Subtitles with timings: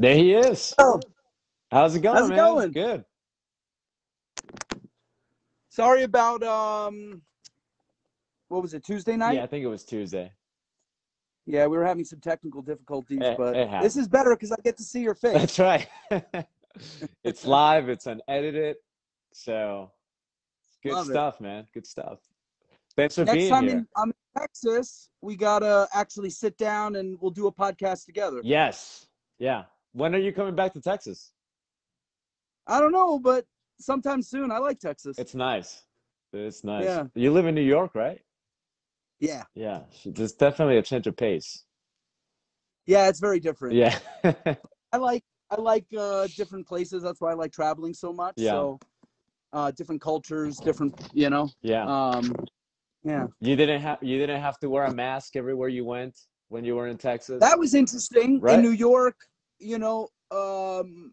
[0.00, 0.74] There he is.
[0.78, 0.98] Oh,
[1.70, 2.38] How's it going, How's it man?
[2.38, 2.72] going?
[2.72, 3.04] Good.
[5.68, 7.20] sorry about um,
[8.48, 8.82] what was it?
[8.82, 9.34] Tuesday night.
[9.34, 10.32] Yeah, I think it was Tuesday.
[11.44, 14.56] Yeah, we were having some technical difficulties, It- but it this is better because I
[14.64, 15.34] get to see your face.
[15.34, 15.86] That's right.
[17.24, 17.90] it's live.
[17.90, 18.76] It's unedited.
[19.34, 19.90] So
[20.66, 21.12] it's good Love it.
[21.12, 21.66] stuff, man.
[21.74, 22.20] Good stuff.
[22.96, 23.76] Thanks for Next being time here.
[23.78, 28.40] in, I'm in Texas, we gotta actually sit down and we'll do a podcast together.
[28.42, 29.06] Yes.
[29.38, 29.64] Yeah.
[29.92, 31.32] When are you coming back to Texas?
[32.66, 33.44] I don't know, but
[33.80, 34.50] sometime soon.
[34.52, 35.18] I like Texas.
[35.18, 35.82] It's nice.
[36.32, 36.84] It's nice.
[36.84, 37.04] Yeah.
[37.14, 38.20] You live in New York, right?
[39.18, 39.80] yeah, Yeah.
[40.06, 41.64] There's definitely a change of pace.
[42.86, 43.74] yeah, it's very different.
[43.74, 43.98] Yeah.
[44.92, 47.02] I like I like uh, different places.
[47.02, 48.34] That's why I like traveling so much.
[48.36, 48.52] Yeah.
[48.52, 48.78] So,
[49.52, 51.48] uh, different cultures, different, you know.
[51.60, 51.84] yeah.
[51.84, 52.32] Um,
[53.02, 56.16] yeah, You didn't have you didn't have to wear a mask everywhere you went
[56.48, 57.40] when you were in Texas.
[57.40, 58.40] that was interesting.
[58.40, 58.56] Right.
[58.56, 59.16] In New York,
[59.60, 61.12] you know, um,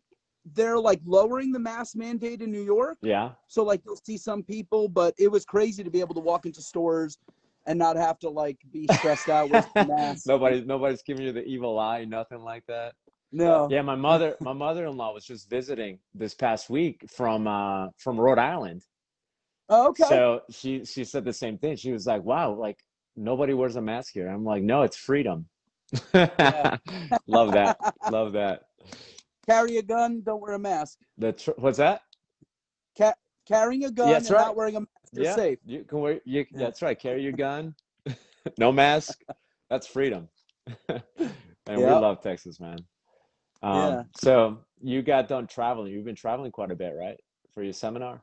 [0.53, 2.97] they're like lowering the mask mandate in New York.
[3.01, 3.31] yeah.
[3.47, 6.45] So like you'll see some people, but it was crazy to be able to walk
[6.45, 7.17] into stores
[7.65, 10.25] and not have to like be stressed out with the mask.
[10.25, 12.93] Nobody's nobody's giving you the evil eye, nothing like that.
[13.31, 13.67] No.
[13.69, 18.39] Yeah, my mother my mother-in-law was just visiting this past week from uh from Rhode
[18.39, 18.83] Island.
[19.69, 20.05] Oh, okay.
[20.05, 21.75] So she she said the same thing.
[21.75, 22.79] She was like, "Wow, like
[23.17, 25.47] nobody wears a mask here." I'm like, "No, it's freedom."
[27.27, 27.77] Love that.
[28.11, 28.63] Love that.
[29.47, 30.99] Carry a gun, don't wear a mask.
[31.17, 32.01] The tr- what's that?
[32.97, 33.13] Ca-
[33.47, 34.45] carrying a gun That's and right.
[34.47, 35.59] not wearing a mask, yeah, safe.
[35.65, 36.19] you can wear.
[36.25, 36.59] You, Yeah.
[36.59, 36.99] That's right.
[36.99, 37.73] Carry your gun.
[38.57, 39.21] no mask.
[39.69, 40.27] That's freedom.
[40.89, 41.01] and
[41.67, 42.77] we love Texas, man.
[43.63, 44.03] Um, Yeah.
[44.19, 45.93] So you got done traveling.
[45.93, 47.17] You've been traveling quite a bit, right,
[47.53, 48.21] for your seminar?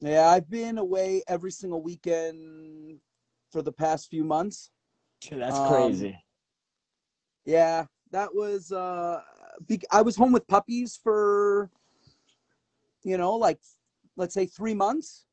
[0.00, 2.98] Yeah, I've been away every single weekend
[3.50, 4.70] for the past few months.
[5.20, 6.18] Dude, that's Um, crazy.
[7.46, 9.20] Yeah, that was uh
[9.90, 11.70] I was home with puppies for
[13.04, 13.58] you know, like
[14.16, 15.24] let's say 3 months.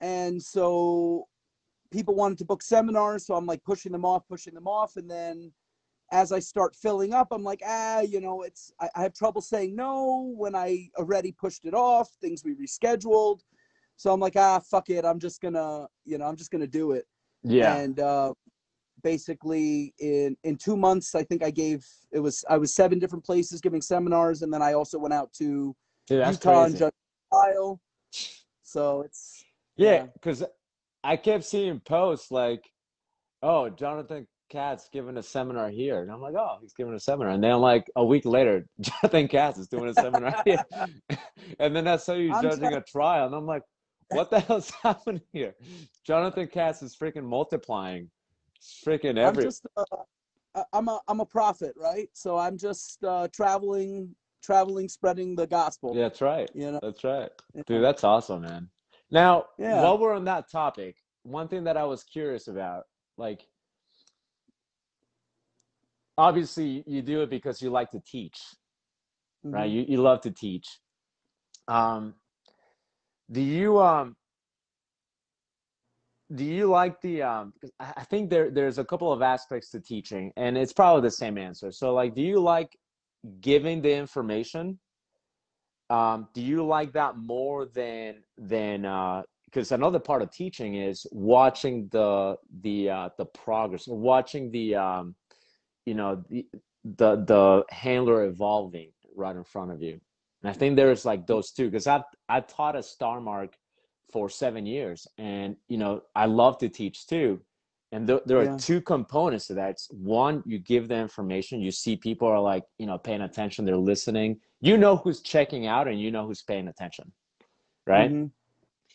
[0.00, 1.26] And so
[1.90, 5.10] people wanted to book seminars, so I'm like pushing them off, pushing them off and
[5.10, 5.52] then
[6.10, 9.40] as I start filling up, I'm like, ah, you know, it's I, I have trouble
[9.40, 13.40] saying no when I already pushed it off, things we rescheduled.
[13.96, 15.04] So I'm like, ah, fuck it.
[15.04, 17.06] I'm just gonna, you know, I'm just gonna do it.
[17.42, 17.76] Yeah.
[17.76, 18.32] And uh,
[19.02, 23.24] basically, in in two months, I think I gave it was I was seven different
[23.24, 25.74] places giving seminars, and then I also went out to
[26.06, 26.76] Dude, Utah and.
[26.76, 26.92] Judge
[27.32, 27.80] Kyle.
[28.62, 29.44] So it's
[29.76, 30.06] Yeah, yeah.
[30.14, 30.44] because
[31.04, 32.68] I kept seeing posts like,
[33.42, 37.32] "Oh, Jonathan Katz giving a seminar here," and I'm like, "Oh, he's giving a seminar,"
[37.32, 40.64] and then like a week later, Jonathan Katz is doing a seminar here,
[41.58, 43.62] and then I saw you I'm judging a trial, and I'm like,
[44.10, 45.54] "What the hell's happening here?"
[46.06, 48.10] Jonathan Katz is freaking multiplying,
[48.58, 49.84] It's freaking I'm just uh,
[50.72, 52.08] I'm a I'm a prophet, right?
[52.12, 55.94] So I'm just uh, traveling, traveling, spreading the gospel.
[55.94, 56.50] Yeah, that's right.
[56.54, 56.80] You know.
[56.82, 57.30] That's right.
[57.54, 57.62] Yeah.
[57.66, 58.68] Dude, that's awesome, man.
[59.10, 59.80] Now, Yeah.
[59.82, 62.84] while we're on that topic, one thing that I was curious about,
[63.16, 63.46] like,
[66.16, 68.38] obviously you do it because you like to teach,
[69.44, 69.70] right?
[69.70, 69.74] Mhm.
[69.74, 70.66] You you love to teach.
[71.68, 72.14] Um,
[73.30, 74.16] do you um
[76.34, 80.32] do you like the um I think there there's a couple of aspects to teaching
[80.36, 81.72] and it's probably the same answer.
[81.72, 82.76] So like do you like
[83.40, 84.78] giving the information?
[85.90, 91.06] Um, do you like that more than than uh because another part of teaching is
[91.10, 95.14] watching the the uh the progress, watching the um
[95.86, 96.46] you know the
[96.84, 99.98] the the handler evolving right in front of you.
[100.42, 103.56] And I think there's like those two because I I taught a Star Mark
[104.12, 107.40] for seven years, and you know I love to teach too.
[107.92, 108.56] And there, there are Yeah.
[108.58, 109.70] two components to that.
[109.70, 113.64] It's one, you give the information, you see people are like you know paying attention,
[113.64, 114.40] they're listening.
[114.60, 117.12] You know who's checking out, and you know who's paying attention,
[117.86, 118.10] right?
[118.10, 118.30] Mhm.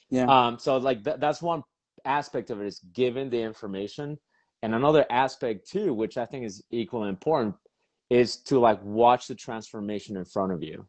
[0.09, 0.25] Yeah.
[0.47, 1.63] Um, so like th- that's one
[2.05, 4.19] aspect of it is giving the information,
[4.61, 7.55] and another aspect too, which I think is equally important,
[8.09, 10.87] is to like watch the transformation in front of you.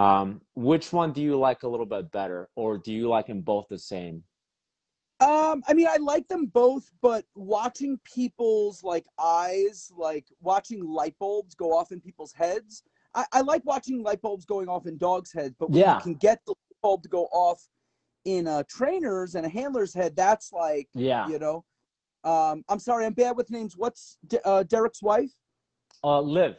[0.00, 3.42] Um, which one do you like a little bit better, or do you like them
[3.42, 4.22] both the same?
[5.20, 11.14] Um, I mean, I like them both, but watching people's like eyes, like watching light
[11.18, 12.82] bulbs go off in people's heads.
[13.14, 15.96] I, I like watching light bulbs going off in dogs' heads, but when Yeah.
[15.96, 17.62] you can get the light bulb to go off
[18.24, 21.28] in a trainer's and a handler's head, that's like, Yeah.
[21.28, 21.64] you know.
[22.24, 23.76] Um, I'm sorry, I'm bad with names.
[23.76, 25.32] What's De- uh, Derek's wife?
[26.02, 26.56] Uh, live.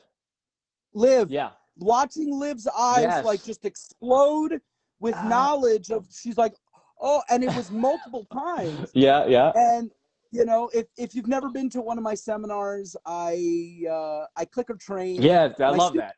[0.94, 1.32] Liv.
[1.32, 1.52] Yeah.
[1.82, 3.26] Watching Liv's eyes Yes.
[3.26, 4.62] like just explode
[5.00, 5.28] with Ah.
[5.28, 6.08] knowledge of.
[6.12, 6.56] She's like,
[7.02, 8.92] oh, and it was multiple times.
[8.96, 9.26] Yeah.
[9.26, 9.52] Yeah.
[9.56, 9.92] and
[10.32, 14.46] you know if if you've never been to one of my seminars i uh i
[14.46, 15.50] clicker train Yeah.
[15.60, 16.16] I love that.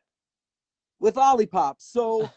[1.00, 1.84] with lollipops.
[1.90, 2.30] So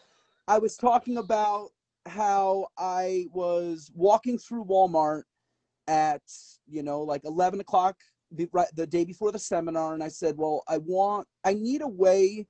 [0.48, 1.68] I was talking about
[2.06, 5.22] how I was walking through Walmart
[5.86, 6.22] at
[6.66, 7.96] you know like 11 o'clock
[8.32, 11.80] the, right, the day before the seminar and i said well i want i need
[11.80, 12.46] a way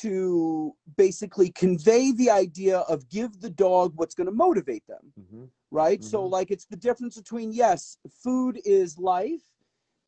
[0.00, 5.50] to basically convey the idea of give the dog what's going to motivate them Mhm.
[5.70, 6.30] right so Mhm.
[6.30, 9.42] like it's the difference between yes food is life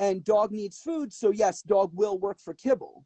[0.00, 3.04] and dog needs food so yes dog will work for kibble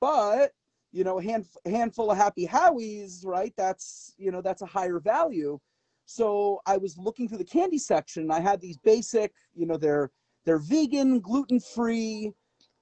[0.00, 0.52] but
[0.92, 5.00] you know a hand, handful of Happy Howie's right that's you know that's a higher
[5.00, 5.58] value
[6.06, 9.76] so i was looking through the candy section and i had these basic you know
[9.76, 10.10] they're
[10.46, 12.32] they're vegan gluten free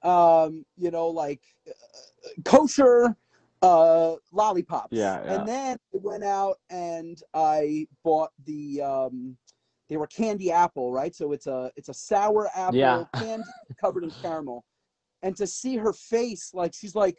[0.06, 1.72] um you know like uh,
[2.44, 3.16] kosher
[3.62, 5.34] uh lollipops Yeah, yeah.
[5.34, 9.36] and then i went out and i bought the um
[9.88, 13.04] they were candy apple right so it's a it's a sour apple Yeah.
[13.18, 13.44] candy
[13.80, 14.64] covered in caramel
[15.22, 17.16] and to see her face like she's like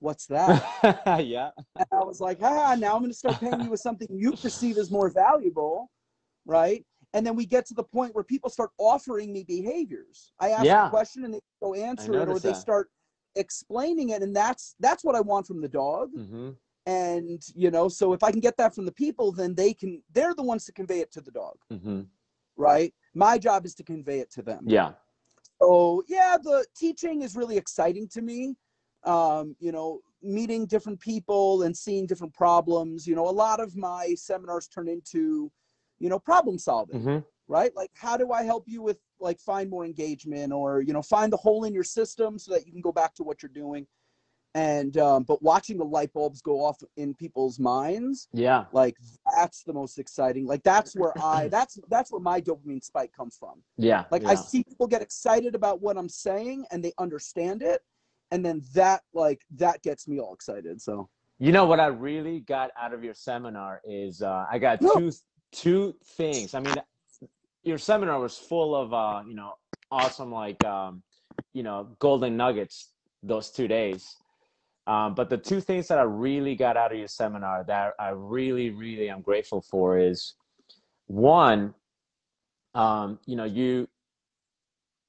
[0.00, 0.62] what's that
[1.24, 1.50] yeah.
[1.76, 4.36] and I was like, ah, now I'm going to start paying you with something you
[4.36, 5.90] perceive as more valuable,
[6.44, 6.84] right?
[7.14, 10.32] And then we get to the point where people start offering me behaviors.
[10.40, 10.86] I ask Yeah.
[10.86, 12.56] a question and they go answer it, or they that.
[12.56, 12.90] start
[13.36, 16.10] explaining it, and that's that's what I want from the dog.
[16.14, 16.50] hmm
[16.86, 20.02] And you know, so if I can get that from the people, then they can.
[20.12, 22.02] They're the ones to convey it to the dog, hmm
[22.56, 22.92] right?
[23.14, 24.64] My job is to convey it to them.
[24.66, 24.92] Yeah.
[25.60, 28.56] So yeah, the teaching is really exciting to me.
[29.04, 33.06] Um, you know, meeting different people and seeing different problems.
[33.06, 35.50] You know, a lot of my seminars turn into,
[36.02, 37.18] you know, problem solving, hmm
[37.48, 37.72] right?
[37.76, 41.32] Like, how do I help you with like find more engagement or you know find
[41.32, 43.86] the hole in your system so that you can go back to what you're doing.
[44.54, 48.64] And um, but watching the light bulbs go off in people's minds, Yeah.
[48.72, 48.96] like
[49.36, 50.44] that's the most exciting.
[50.46, 54.04] Like that's where I that's that's where my dopamine spike comes from Yeah.
[54.10, 54.30] like yeah.
[54.30, 57.80] i see people get excited about what i'm saying and they understand it
[58.30, 61.08] and then that like that gets me all excited so
[61.38, 64.92] You know what I really got out of your seminar is uh, I got No.
[64.94, 65.10] two
[65.52, 66.54] two things.
[66.54, 66.74] I mean,
[67.62, 69.54] your seminar was full of uh, you know
[69.90, 71.02] awesome like um,
[71.52, 74.16] you know golden nuggets those two days.
[74.86, 78.08] Um, but the two things that I really got out of your seminar that I
[78.10, 80.34] really really am grateful for is
[81.06, 81.74] one,
[82.74, 83.88] um, you know you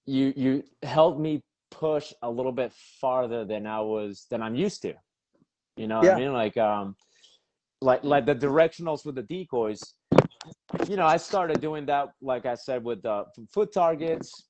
[0.05, 1.41] you you helped me
[1.71, 4.93] push a little bit farther than I was than I'm used to.
[5.75, 6.15] You know what Yeah.
[6.15, 6.33] I mean?
[6.33, 6.95] Like um
[7.81, 9.95] like like the directionals with the decoys.
[10.87, 14.47] You know, I started doing that like I said with the foot targets,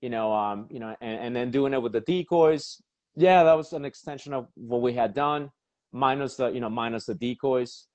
[0.00, 2.80] you know, um, you know, and, and then doing it with the decoys.
[3.16, 5.50] Yeah, that was an extension of what we had done,
[5.92, 7.86] minus the, you know, minus the decoys.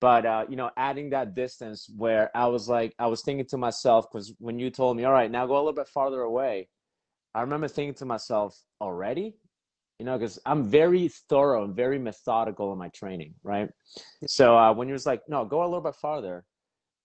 [0.00, 3.56] But uh, you know, adding that distance where I was like, I was thinking to
[3.56, 6.68] myself, because when you told me, all right, now go a little bit farther away,
[7.34, 9.36] I remember thinking to myself, already?
[9.98, 13.70] You know, because I'm very thorough and very methodical in my training, right?
[14.26, 16.44] So uh, when you was like, no, go a little bit farther.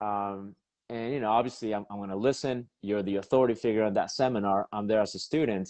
[0.01, 0.55] Um,
[0.89, 2.67] and, you know, obviously I'm, I'm going to listen.
[2.81, 4.67] You're the authority figure on that seminar.
[4.71, 5.69] I'm there as a student.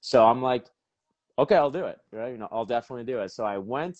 [0.00, 0.66] So I'm like,
[1.38, 2.32] okay, I'll do it, right?
[2.32, 3.30] You know, I'll definitely do it.
[3.30, 3.98] So I went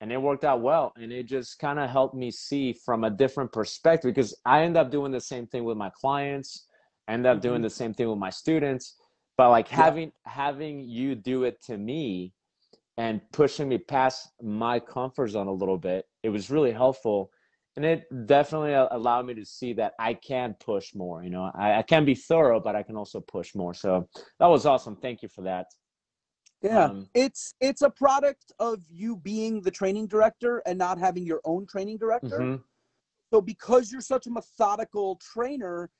[0.00, 0.92] and it worked out well.
[0.96, 4.76] And it just kind of helped me see from a different perspective because I end
[4.76, 6.66] up doing the same thing with my clients.
[7.08, 7.64] I end up doing Mhm.
[7.64, 8.96] the same thing with my students
[9.36, 9.76] but like Yeah.
[9.76, 12.32] having having you do it to me
[12.96, 17.30] and pushing me past my comfort zone a little bit it was really helpful
[17.76, 21.50] and it definitely allowed me to see that i can push more you know?
[21.54, 23.74] I, I can be thorough but i can also push more.
[23.74, 24.96] So that was awesome.
[24.96, 25.66] Thank you for that.
[26.62, 26.84] Yeah.
[26.84, 31.40] Um, it's it's a product of you being the training director and not having your
[31.44, 32.38] own training director.
[32.38, 32.62] Mhm.
[33.32, 35.90] so because you're such a methodical trainer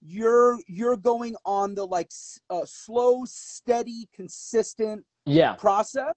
[0.00, 2.10] you're you're going on the like
[2.50, 5.54] uh, slow steady consistent yeah.
[5.54, 6.14] process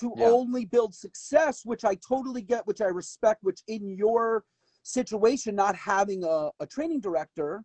[0.00, 0.26] to Yeah.
[0.26, 4.44] only build success, which I totally get, which I respect, which in your
[4.82, 7.64] situation, not having a, a training director,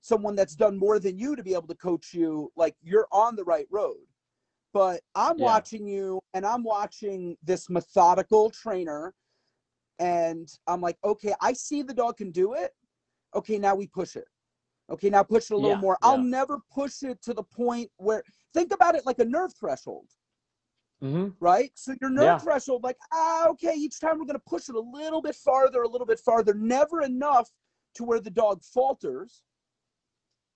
[0.00, 3.36] someone that's done more than you to be able to coach you, like you're on
[3.36, 3.96] the right road.
[4.72, 5.44] But I'm Yeah.
[5.44, 9.14] watching you and I'm watching this methodical trainer,
[9.98, 12.72] and I'm like, okay, I see the dog can do it.
[13.34, 14.26] Okay, now we push it.
[14.90, 15.98] Okay, now push it a little Yeah, more.
[16.02, 18.24] I'll never push it to the point where
[18.54, 20.08] think about it like a nerve threshold
[21.00, 21.70] hmm right?
[21.74, 22.38] So your nerve Yeah.
[22.38, 25.82] threshold, like, ah, okay, each time we're going to push it a little bit farther,
[25.82, 27.48] a little bit farther, never enough
[27.94, 29.42] to where the dog falters,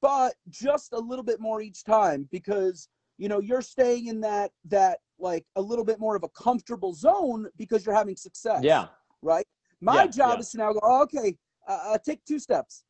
[0.03, 4.51] but just a little bit more each time because you know you're staying in that
[4.67, 8.63] that like a little bit more of a comfortable zone because you're having success.
[8.63, 8.89] yeah
[9.23, 9.47] Right.
[9.81, 10.41] My Yeah, job yeah.
[10.41, 11.37] is to now go, oh, okay,
[11.67, 12.85] uh, uh, take two steps.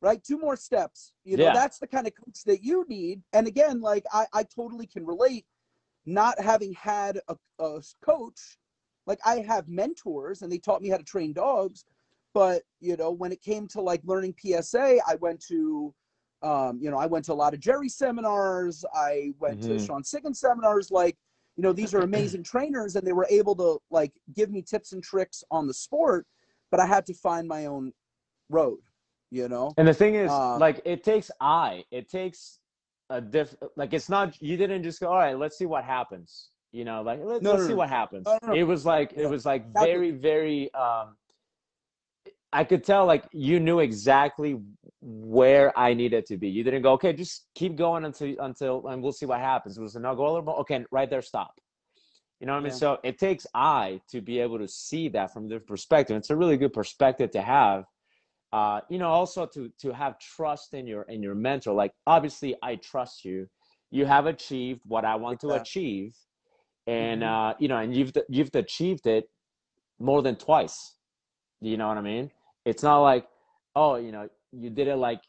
[0.00, 1.12] Right, two more steps.
[1.24, 1.52] You know, Yeah.
[1.52, 3.22] that's the kind of coach that you need.
[3.32, 5.44] And again, like I, I totally can relate
[6.08, 8.58] not having had a, a coach,
[9.06, 11.84] like I have mentors and they taught me how to train dogs,
[12.34, 15.94] but you know, when it came to like learning PSA, I went to
[16.40, 18.84] um, you know, I went to a lot of Jerry seminars.
[18.94, 19.66] I went Mhm.
[19.66, 20.88] to Sean Siggins seminars.
[20.92, 21.16] Like,
[21.56, 24.92] you know, these are amazing trainers, and they were able to like give me tips
[24.92, 26.26] and tricks on the sport.
[26.70, 27.92] But I had to find my own
[28.50, 28.78] road.
[29.30, 31.84] You know, And the thing is, Uh, like, it takes I.
[31.90, 32.60] It takes
[33.10, 33.54] a diff.
[33.76, 34.40] Like, it's not.
[34.40, 35.08] You didn't just go.
[35.08, 36.50] All right, let's see what happens.
[36.72, 37.78] You know, like let, No, let's no, see no.
[37.78, 38.26] what happens.
[38.54, 40.72] It was like it was like very very.
[40.74, 41.16] um
[42.52, 44.58] I could tell like you knew exactly
[45.00, 46.48] where I needed to be.
[46.48, 49.78] You didn't go, okay, just keep going until until and we'll see what happens.
[49.78, 50.56] It was no go a little more.
[50.60, 51.54] Okay, right there, stop.
[52.40, 52.72] You know what I mean?
[52.72, 52.78] Yeah.
[52.78, 56.16] So it takes I to be able to see that from their perspective.
[56.16, 57.84] It's a really good perspective to have.
[58.52, 61.74] Uh, you know, also to to have trust in your in your mentor.
[61.74, 63.46] Like obviously, I trust you.
[63.90, 66.14] You have achieved what I want to achieve,
[66.86, 67.26] and Mhm.
[67.26, 69.30] uh, you know, and you've you've achieved it
[69.98, 70.94] more than twice.
[71.60, 72.30] You know what I mean?
[72.64, 73.26] It's not like,
[73.74, 75.20] oh, you know, you did it like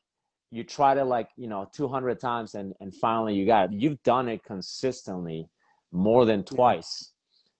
[0.51, 3.81] you tried it like you know 200 times and and finally you got it.
[3.81, 5.49] You've done it consistently
[5.91, 7.13] more than twice.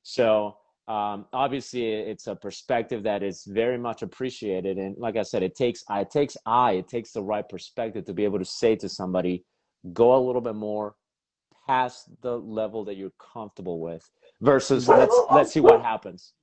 [0.03, 0.57] So
[0.89, 4.77] um, obviously it's a perspective that is very much appreciated.
[4.77, 8.05] And like I said, it takes I it takes I it takes the right perspective
[8.05, 9.45] to be able to say to somebody,
[9.93, 10.95] go a little bit more
[11.67, 14.09] past the level that you're comfortable with
[14.41, 16.33] versus let's let's see what happens.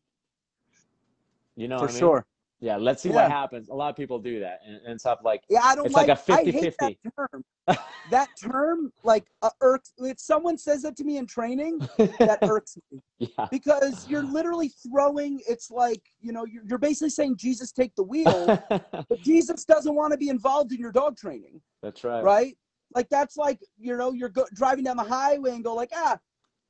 [1.56, 1.98] You know for I mean?
[1.98, 2.26] sure.
[2.60, 3.16] Yeah, let's see Yeah.
[3.16, 3.68] what happens.
[3.68, 5.94] A lot of people do that, and, and it's up like, Yeah, I don't It's
[5.94, 6.08] like.
[6.08, 6.76] like a I hate 50-50.
[6.78, 7.44] that term.
[8.08, 9.92] that term, like, uh, irks.
[9.98, 11.80] If someone says that to me in training,
[12.20, 15.40] that irks me yeah, because you're literally throwing.
[15.48, 19.94] It's like you know, you're, you're basically saying Jesus take the wheel, but Jesus doesn't
[19.94, 22.22] want to be involved in your dog training, that's right.
[22.22, 22.56] right?
[22.94, 26.18] Like that's like you know, you're go- driving down the highway and go like, ah,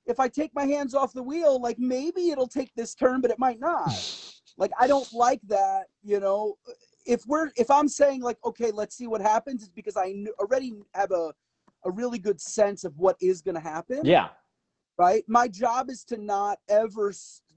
[0.07, 3.31] if I take my hands off the wheel, like maybe it'll take this turn, but
[3.31, 3.93] it might not.
[4.59, 6.57] Like I don't like that, you know.
[7.07, 10.75] If we're if I'm saying like, okay, let's see what happens, it's because I already
[10.95, 11.33] have a
[11.85, 14.29] a really good sense of what is going to happen, Yeah,
[14.99, 15.23] right?
[15.29, 17.13] My job is to not ever,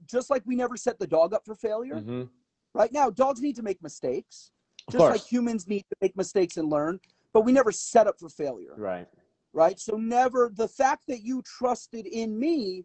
[0.06, 1.96] just like we never set the dog up for failure.
[2.00, 2.24] hmm
[2.72, 4.52] Right now, dogs need to make mistakes,
[4.86, 5.10] of just course.
[5.10, 7.00] like humans need to make mistakes and learn,
[7.32, 9.08] but we never set up for failure right.
[9.52, 12.84] right so never the fact that you trusted in me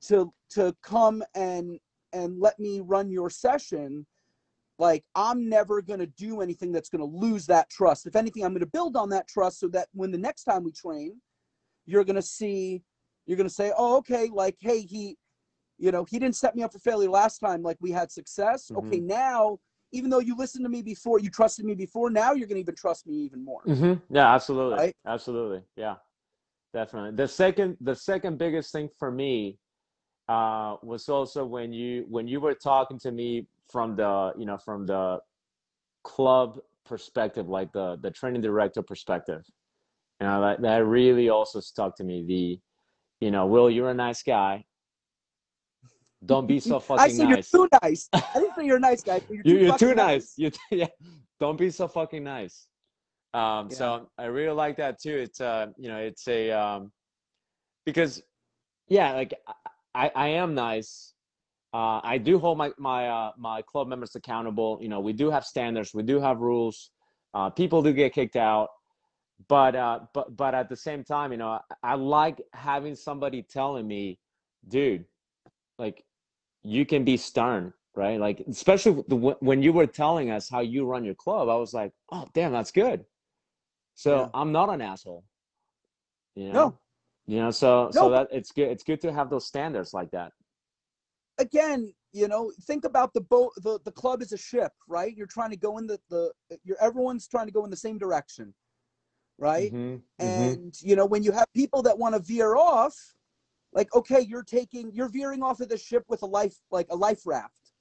[0.00, 1.78] to to come and
[2.14, 4.06] and let me run your session
[4.78, 8.06] like i'm never going to do anything that's going to lose that trust.
[8.06, 10.64] If anything i'm going to build on that trust so that when the next time
[10.64, 11.20] we train
[11.86, 12.82] you're going to see
[13.26, 15.16] you're going to say oh okay like hey he
[15.78, 18.70] you know he didn't set me up for failure last time like we had success.
[18.76, 19.58] Okay now
[19.92, 22.60] even though you listened to me before you trusted me before now you're going to
[22.60, 23.62] even trust me even more.
[23.62, 24.94] Hmm Yeah, absolutely, Right?
[25.06, 25.62] absolutely.
[25.76, 25.96] Yeah,
[26.72, 27.12] definitely.
[27.12, 29.58] The second, the second biggest thing for me
[30.28, 34.58] uh, was also when you when you were talking to me from the you know
[34.58, 35.18] from the
[36.02, 39.42] club perspective, like the the training director perspective.
[40.20, 42.24] You know that that really also stuck to me.
[42.26, 42.60] The
[43.24, 44.64] you know, Will, you're a nice guy.
[46.24, 47.52] Don't be so fucking I said nice.
[47.52, 48.08] you're too nice.
[48.12, 49.20] I didn't say you're a nice guy.
[49.28, 50.34] You're You, too, you're too nice.
[50.36, 50.86] You yeah.
[51.40, 52.66] Don't be so fucking nice.
[53.34, 55.16] Um, So I really like that too.
[55.16, 56.92] It's uh, you know, it's a um,
[57.84, 58.22] because
[58.88, 59.34] yeah, like
[59.94, 61.14] I, I am nice.
[61.72, 64.78] Uh, I do hold my my uh, my club members accountable.
[64.80, 65.92] You know, we do have standards.
[65.92, 66.90] We do have rules.
[67.32, 68.68] Uh, people do get kicked out,
[69.48, 73.42] but uh, but but at the same time, you know, I, I like having somebody
[73.42, 74.18] telling me,
[74.68, 75.04] dude,
[75.78, 76.04] like
[76.62, 78.20] you can be stern, right?
[78.20, 81.74] Like especially the, when you were telling us how you run your club, I was
[81.74, 83.04] like, oh damn, that's good.
[83.94, 84.28] So Yeah.
[84.34, 85.24] I'm not an asshole.
[86.36, 86.52] You know?
[86.52, 86.78] No.
[87.26, 88.68] You know, so so that it's good.
[88.68, 90.32] It's good to have those standards like that.
[91.38, 93.52] Again, you know, think about the boat.
[93.56, 95.16] The, the club is a ship, right?
[95.16, 96.32] You're trying to go in the the.
[96.64, 98.54] You're everyone's trying to go in the same direction,
[99.38, 99.72] right?
[99.72, 100.52] Mhm, mhm.
[100.52, 102.94] And you know, when you have people that want to veer off,
[103.72, 106.96] like okay, you're taking you're veering off of the ship with a life like a
[106.96, 107.72] life raft.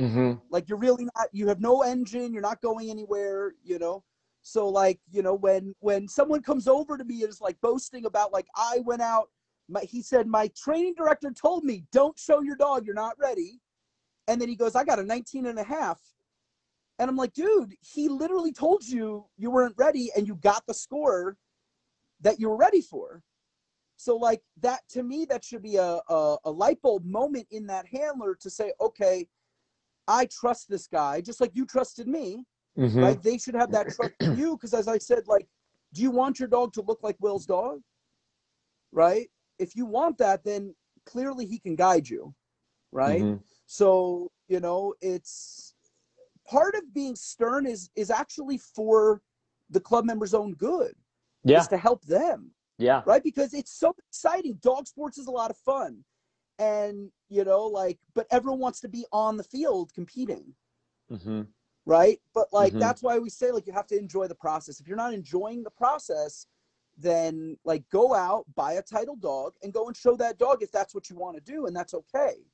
[0.00, 0.40] Mhm.
[0.50, 4.04] like you're really not you have no engine you're not going anywhere you know
[4.42, 8.06] so like you know when when someone comes over to me and is like boasting
[8.06, 9.28] about like i went out
[9.68, 13.60] my, he said my training director told me don't show your dog you're not ready.
[14.26, 16.00] And then he goes i got a 19 and a half.
[16.98, 20.74] And i'm like dude he literally told you you weren't ready and you got the
[20.74, 21.36] score
[22.20, 23.22] that you were ready for.
[23.96, 27.66] So like that to me that should be a, a, a light bulb moment in
[27.66, 29.28] that handler to say okay
[30.10, 32.46] I trust this guy, just like you trusted me,
[32.78, 33.02] Mhm.
[33.02, 33.22] right?
[33.22, 35.48] They should have that trust in you because, as I said, like,
[35.94, 37.80] do you want your dog to look like Will's dog?
[38.92, 39.28] Right?
[39.58, 42.34] if you want that, then clearly he can guide you,
[42.92, 43.22] right?
[43.22, 43.42] Mhm.
[43.66, 45.74] So you know, it's
[46.46, 49.22] part of being stern is is actually for
[49.70, 50.94] the club members' own good.
[51.44, 51.60] Yeah.
[51.60, 53.02] Is to help them, Yeah.
[53.06, 53.22] right?
[53.22, 54.54] Because it's so exciting.
[54.62, 56.04] Dog sports is a lot of fun,
[56.58, 60.54] and you know, like, but everyone wants to be on the field competing
[61.10, 61.42] hmm
[61.88, 62.20] right?
[62.34, 62.80] But like Mhm.
[62.80, 64.78] that's why we say like you have to enjoy the process.
[64.78, 66.46] If you're not enjoying the process,
[66.98, 70.70] then like go out, buy a title dog, and go and show that dog if
[70.70, 72.44] that's what you want to do, and that's okay,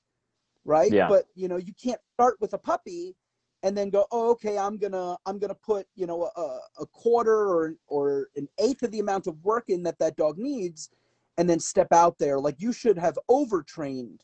[0.65, 0.93] right?
[0.93, 1.09] Yeah.
[1.09, 3.17] But you know you can't start with a puppy
[3.65, 7.49] and then go, oh, okay, I'm gonna I'm gonna put you know a, a quarter
[7.49, 10.91] or or an eighth of the amount of work in that that dog needs,
[11.39, 12.39] and then step out there.
[12.39, 14.23] Like you should have overtrained,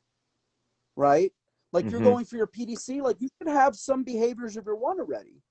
[0.94, 1.32] right?
[1.72, 2.04] Like you're Mhm.
[2.04, 5.42] going for your PDC, like you should have some behaviors of your one already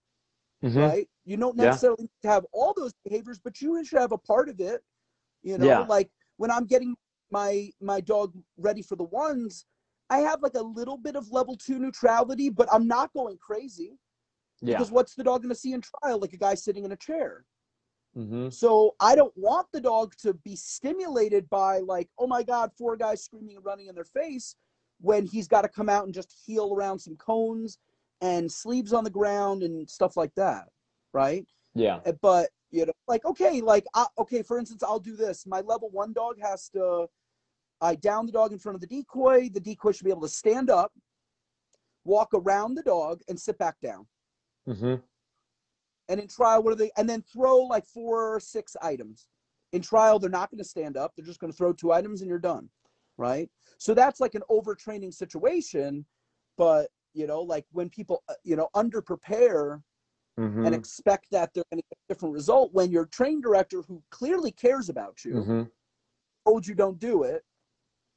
[0.61, 1.09] hmm right?
[1.25, 1.67] You don't Yeah.
[1.67, 4.83] necessarily need to have all those behaviors, but you should have a part of it.
[5.41, 5.85] You know, Yeah.
[5.85, 6.95] like when I'm getting
[7.31, 9.65] my my dog ready for the ones,
[10.09, 13.97] I have like a little bit of level two neutrality, but I'm not going crazy
[14.61, 14.75] Yeah.
[14.75, 16.19] because what's the dog going to see in trial?
[16.19, 17.45] Like a guy sitting in a chair.
[18.13, 22.71] hmm So I don't want the dog to be stimulated by like, oh my God,
[22.77, 24.55] four guys screaming and running in their face
[25.01, 27.77] when he's got to come out and just heel around some cones
[28.21, 30.65] and sleeves on the ground and stuff like that,
[31.13, 31.45] right?
[31.73, 31.99] Yeah.
[32.05, 35.47] Uh, But you know, like okay, like I, okay, for instance, I'll do this.
[35.47, 37.07] My level one dog has to.
[37.81, 39.49] I down the dog in front of the decoy.
[39.49, 40.91] The decoy should be able to stand up,
[42.03, 44.05] walk around the dog, and sit back down.
[44.67, 44.95] Mm-hmm.
[46.09, 46.91] And in trial, what are they?
[46.97, 49.27] And then throw like four or six items.
[49.71, 51.13] In trial, they're not going to stand up.
[51.15, 52.69] They're just going to throw two items and you're done.
[53.19, 53.49] Right.
[53.77, 56.05] So that's like an overtraining situation.
[56.57, 59.81] But, you know, like when people, uh, you know, under prepare
[60.37, 63.81] hmm and expect that they're going to get a different result when your train director,
[63.87, 65.63] who clearly cares about you, hmm
[66.47, 67.43] told you don't do it.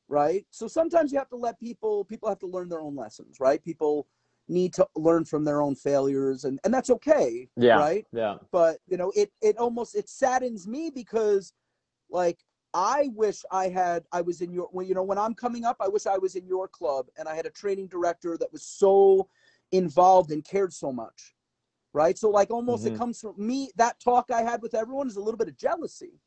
[0.08, 0.46] Right.
[0.50, 3.38] So sometimes you have to let people, people have to learn their own lessons.
[3.40, 3.62] Right.
[3.62, 4.06] People
[4.48, 7.48] need to learn from their own failures and, and that's okay.
[7.56, 7.78] Yeah.
[7.78, 8.36] Right Yeah.
[8.50, 11.52] but you know it it almost it saddens me because
[12.10, 12.38] like
[12.74, 15.76] i wish i had i was in your when you know when i'm coming up
[15.80, 18.62] i wish i was in your club and i had a training director that was
[18.62, 19.28] so
[19.72, 21.34] involved and cared so much
[21.94, 22.18] right?
[22.18, 22.86] So like almost Mhm.
[22.86, 25.56] it comes from me that talk i had with everyone is a little bit of
[25.56, 26.20] jealousy.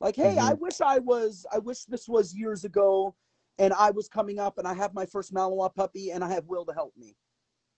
[0.00, 3.14] Like hey i wish i was i wish this was years ago
[3.58, 6.46] and i was coming up and i have my first malinois puppy and i have
[6.46, 7.16] will to help me.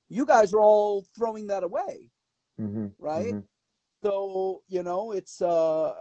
[0.09, 2.11] You guys are all throwing that away
[2.59, 3.37] hmm right?
[3.37, 3.47] Mhm.
[4.03, 5.95] so you know it's uh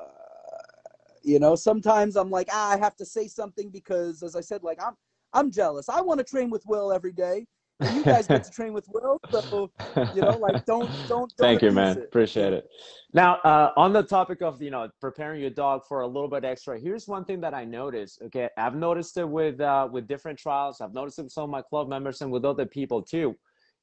[1.25, 4.63] you know sometimes i'm like ah, i have to say something because as i said
[4.63, 4.93] like i'm
[5.33, 7.45] i'm jealous i want to train with will every day
[7.81, 9.69] and you guys get to train with will so
[10.13, 11.97] you know like don't don't, don't Thank you, man.
[11.97, 12.03] it.
[12.05, 12.69] Appreciate it.
[13.13, 16.45] Now, uh, on the topic of you know preparing your dog for a little bit
[16.45, 18.21] extra, here's one thing that I noticed.
[18.23, 20.81] Okay, I've noticed it with uh, with different trials.
[20.81, 23.35] I've noticed it with some of my club members and with other people too.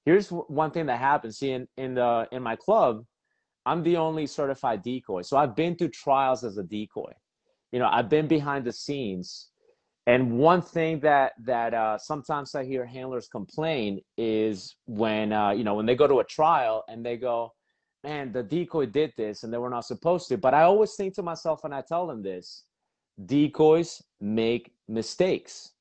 [0.05, 1.39] Here's one thing that happens.
[1.39, 3.05] See, in in the in my club,
[3.67, 7.13] I'm the only certified decoy, so I've been to trials as a decoy.
[7.73, 9.49] You know, I've been behind the scenes.
[10.07, 15.65] And one thing that that uh, sometimes I hear handlers complain is when uh, you
[15.65, 17.53] know when they go to a trial and they go,
[18.05, 21.15] "Man, the decoy did this and they were not supposed to." But I always think
[21.15, 22.65] to myself when I tell them this,
[23.27, 25.73] decoys make mistakes.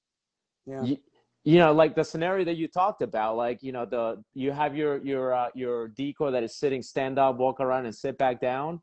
[0.66, 0.98] yeah You,
[1.44, 4.76] you know, like the scenario that you talked about, like you know the you have
[4.76, 8.40] your your uh, your decoy that is sitting, stand up, walk around, and sit back
[8.40, 8.82] down.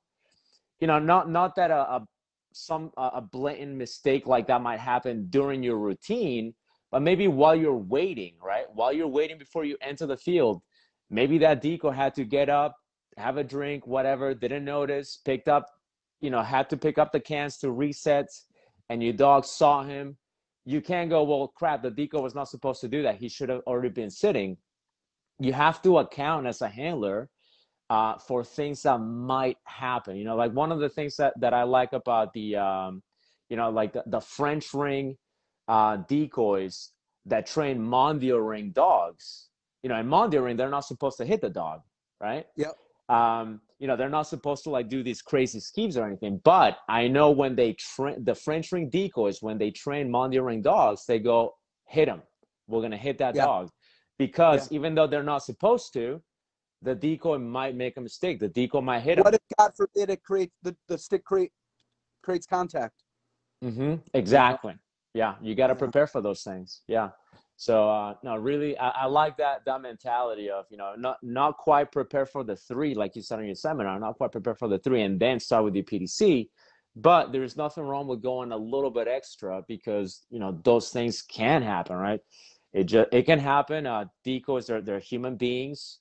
[0.80, 2.06] You know, not not that a, a
[2.58, 6.54] some a a blatant mistake like that might happen during your routine
[6.90, 8.64] but maybe while you're waiting right?
[8.72, 10.62] While you're waiting before you enter the field
[11.10, 12.76] maybe that decoy had to get up
[13.16, 15.66] have a drink whatever didn't notice picked up
[16.20, 18.28] you know had to pick up the cans to reset
[18.88, 20.16] and your dog saw him.
[20.64, 23.16] You can't go well crap the decoy was not supposed to do that.
[23.16, 24.56] He should have already been sitting.
[25.38, 27.30] You have to account as a handler
[27.90, 30.16] uh, for things that might happen.
[30.16, 33.02] You know, like one of the things that, that I like about the, um,
[33.48, 35.16] you know, like the, the French ring
[35.68, 36.92] uh, decoys
[37.26, 39.48] that train Mondial ring dogs.
[39.82, 41.80] You know, in Mondial ring, they're not supposed to hit the dog,
[42.20, 42.46] right?
[42.56, 42.76] Yep.
[43.08, 46.40] Um, you know, they're not supposed to like do these crazy schemes or anything.
[46.44, 50.62] But I know when they train the French ring decoys, when they train Mondial ring
[50.62, 51.54] dogs, they go
[51.86, 52.22] hit them.
[52.66, 53.44] We're gonna hit that Yeah.
[53.44, 53.70] dog
[54.18, 56.20] because even though they're not supposed to,
[56.82, 58.38] the decoy might make a mistake.
[58.38, 59.24] The decoy might hit him.
[59.24, 61.52] what if god forbid it creates the, the stick create
[62.22, 63.02] creates contact
[63.64, 63.94] Mm-hmm.
[64.14, 64.74] Exactly.
[65.14, 66.82] Yeah, you got to prepare for those things.
[66.86, 67.10] Yeah.
[67.56, 71.56] So uh, no, really, I, I like that that mentality of you know not not
[71.56, 74.68] quite prepare for the three like you said in your seminar, not quite prepare for
[74.68, 76.48] the three, and then start with your PDC,
[76.94, 81.20] but there's nothing wrong with going a little bit extra because you know those things
[81.22, 82.20] can happen, right?
[82.72, 83.86] It just it can happen.
[83.86, 85.98] Uh, decoys are they're human beings,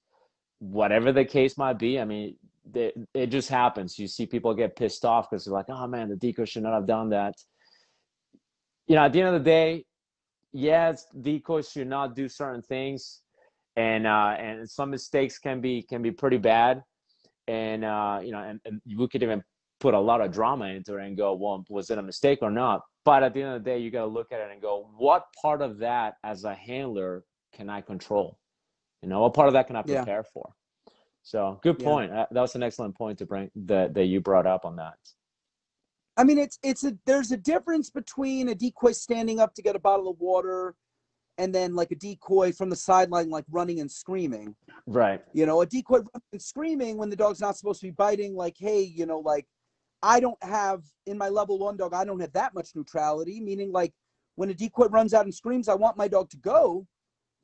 [0.59, 1.99] whatever the case might be.
[1.99, 2.35] I mean,
[2.69, 3.97] they, it just happens.
[3.97, 6.73] You see people get pissed off because they're like, "Oh man, the decoy should not
[6.73, 7.35] have done that."
[8.87, 9.85] You know, at the end of the day,
[10.53, 13.21] yes, decoys should not do certain things,
[13.75, 16.83] and uh, and some mistakes can be can be pretty bad,
[17.47, 19.43] and uh, you know, and, and we could even
[19.79, 22.51] put a lot of drama into it and go, well, was it a mistake or
[22.51, 22.81] not?
[23.05, 24.89] But at the end of the day, you got to look at it and go,
[24.97, 28.37] what part of that as a handler can I control?
[29.01, 30.31] You know, what part of that can I prepare yeah.
[30.33, 30.53] for?
[31.23, 32.11] So good point.
[32.11, 32.25] Yeah.
[32.31, 34.95] That was an excellent point to bring that that you brought up on that.
[36.15, 39.75] I mean, it's it's a there's a difference between a decoy standing up to get
[39.75, 40.73] a bottle of water,
[41.37, 44.55] and then like a decoy from the sideline, like running and screaming.
[44.87, 45.21] Right.
[45.33, 48.35] You know, a decoy running and screaming when the dog's not supposed to be biting.
[48.35, 49.45] Like, hey, you know, like
[50.01, 53.71] I don't have in my level one dog, I don't have that much neutrality, meaning
[53.71, 53.93] like
[54.35, 56.87] when a decoy runs out and screams, I want my dog to go.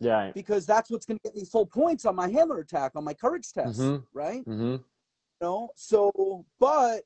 [0.03, 0.31] Yeah.
[0.33, 3.13] Because that's what's going to get me full points on my handler attack, on my
[3.13, 4.03] courage test, mm-hmm.
[4.13, 4.41] right?
[4.41, 4.71] Mm-hmm.
[4.71, 4.81] You
[5.41, 7.01] know, so, but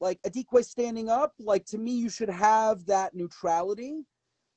[0.00, 4.04] like a decoy standing up, like to me, you should have that neutrality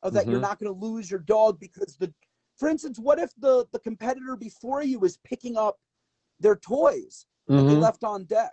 [0.04, 0.32] of that mm-hmm.
[0.32, 2.14] you're not going to lose your dog because the,
[2.58, 5.78] for instance, what if the the competitor before you is picking up
[6.40, 7.80] their toys that they Mm-hmm.
[7.80, 8.52] left on deck?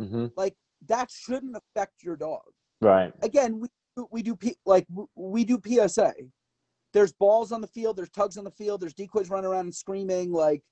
[0.00, 0.26] Mm-hmm.
[0.36, 0.54] Like
[0.88, 2.42] that shouldn't affect your dog.
[2.80, 3.12] Right.
[3.22, 3.68] Again, we
[4.10, 6.12] we do P, like we do PSA.
[6.92, 7.96] There's balls on the field.
[7.96, 8.80] There's tugs on the field.
[8.80, 10.32] There's decoys running around and screaming.
[10.32, 10.62] Like,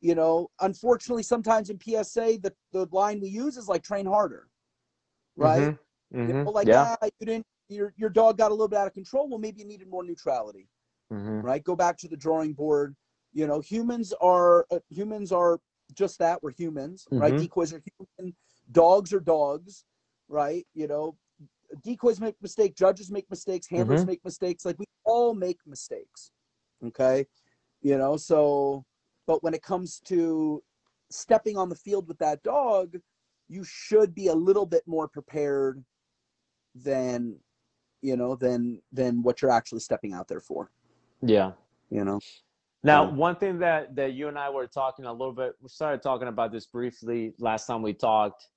[0.00, 4.48] you know, unfortunately, sometimes in PSA, the the line we use is like train harder,
[5.36, 5.60] right?
[5.62, 6.18] Mm-hmm.
[6.18, 6.48] You know, Mm-hmm.
[6.50, 6.96] like yeah.
[7.02, 7.46] ah, you didn't.
[7.68, 9.28] Your your dog got a little bit out of control.
[9.28, 10.68] Well, maybe you needed more neutrality,
[11.12, 11.40] Mm-hmm.
[11.40, 11.62] right?
[11.64, 12.94] Go back to the drawing board.
[13.32, 15.58] You know, humans are uh, humans are
[15.94, 16.42] just that.
[16.42, 17.34] We're humans, right?
[17.34, 17.40] Mhm.
[17.40, 17.82] Decoys are
[18.18, 18.34] human.
[18.70, 19.84] Dogs are dogs,
[20.28, 20.64] right?
[20.74, 21.16] You know,
[21.82, 24.06] decoys make mistakes, judges make mistakes, handlers Mhm.
[24.06, 24.64] make mistakes.
[24.64, 26.30] Like we all make mistakes.
[26.84, 27.26] Okay.
[27.82, 28.84] You know, so
[29.26, 30.62] but when it comes to
[31.10, 32.96] stepping on the field with that dog,
[33.48, 35.84] you should be a little bit more prepared
[36.74, 37.38] than
[38.02, 40.70] you know than than what you're actually stepping out there for.
[41.22, 41.52] Yeah.
[41.90, 42.20] You know.
[42.82, 43.14] Now, Yeah.
[43.14, 46.28] one thing that that you and I were talking a little bit, we started talking
[46.28, 48.48] about this briefly last time we talked.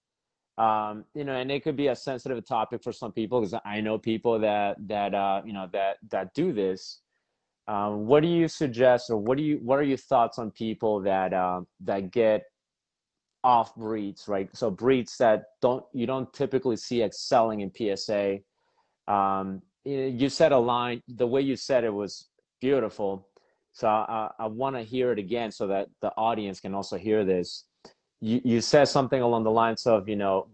[0.60, 3.80] Um, you know, and it could be a sensitive topic for some people because I
[3.80, 7.00] know people that that uh, you know that that do this.
[7.68, 11.02] Um, what do you suggest, or what do you what are your thoughts on people
[11.04, 12.44] that um, that get
[13.42, 14.50] off breeds, right?
[14.54, 18.40] So breeds that don't you don't typically see excelling in PSA.
[19.08, 21.02] Um, you you said a line.
[21.08, 22.28] The way you said it was
[22.60, 23.30] beautiful.
[23.72, 27.24] So I, I want to hear it again so that the audience can also hear
[27.24, 27.64] this.
[28.22, 30.48] You, you said something along the lines of, you know,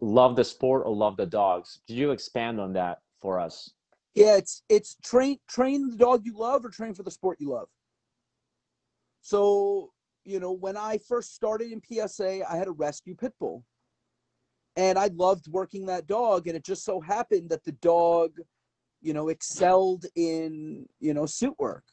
[0.00, 1.80] love the sport or love the dogs.
[1.86, 3.70] Did you expand on that for us?
[4.14, 7.50] Yeah, it's it's train train the dog you love or train for the sport you
[7.50, 7.68] love.
[9.22, 9.90] So,
[10.24, 13.64] you know, when I first started in PSA, I had a rescue pit bull.
[14.76, 18.32] And I loved working that dog and it just so happened that the dog,
[19.00, 21.84] you know, excelled in, you know, suit work.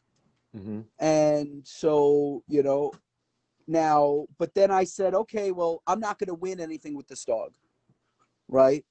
[0.56, 0.82] Mm-hmm.
[1.00, 2.92] And so, you know,
[3.72, 7.24] now, but then I said, okay, well, I'm not going to win anything with this
[7.26, 7.54] dog.
[8.48, 8.84] Right?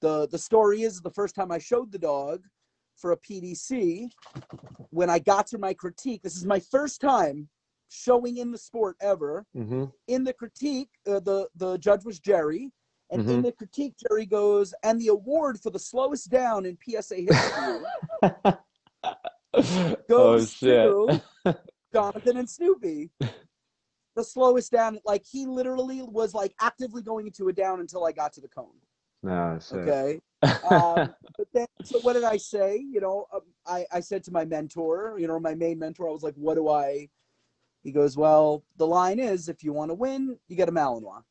[0.00, 2.42] The the story is the first time I showed the dog
[2.96, 4.10] for a PDC,
[4.90, 7.48] when I got to my critique, this is my first time
[7.88, 9.46] showing in the sport ever.
[9.56, 9.84] Mm-hmm.
[10.08, 12.70] In the critique, uh, the the judge was Jerry,
[13.10, 13.44] and in Mhm.
[13.44, 17.80] the critique, Jerry goes, and the award for the slowest down in PSA history
[19.54, 20.84] oh goes shit!
[20.90, 21.20] to
[21.92, 23.10] Jonathan and Snoopy.
[24.14, 28.12] The slowest down, like he literally was like actively going into a down until I
[28.12, 28.76] got to the cone.
[29.22, 29.78] No shit.
[29.78, 30.20] Okay.
[30.68, 32.76] Um, but then, so what did I say?
[32.76, 36.12] You know, um, I, I said to my mentor, you know, my main mentor, I
[36.12, 37.08] was like, what do I?
[37.84, 41.22] He goes, well, the line is if you want to win, you get a Malinois.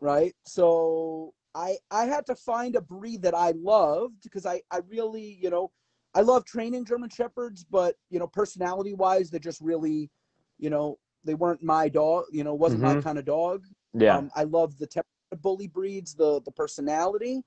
[0.00, 0.34] Right.
[0.44, 5.38] So I I had to find a breed that I loved because I I really
[5.40, 5.70] you know
[6.14, 10.10] I love training German Shepherds, but you know personality wise, they're just really,
[10.58, 12.24] you know, they weren't my dog.
[12.30, 13.02] You know, wasn't my Mhm.
[13.02, 13.64] kind of dog.
[13.94, 14.16] Yeah.
[14.18, 15.08] Um, I love the temper
[15.40, 17.44] bully breeds, the the personality.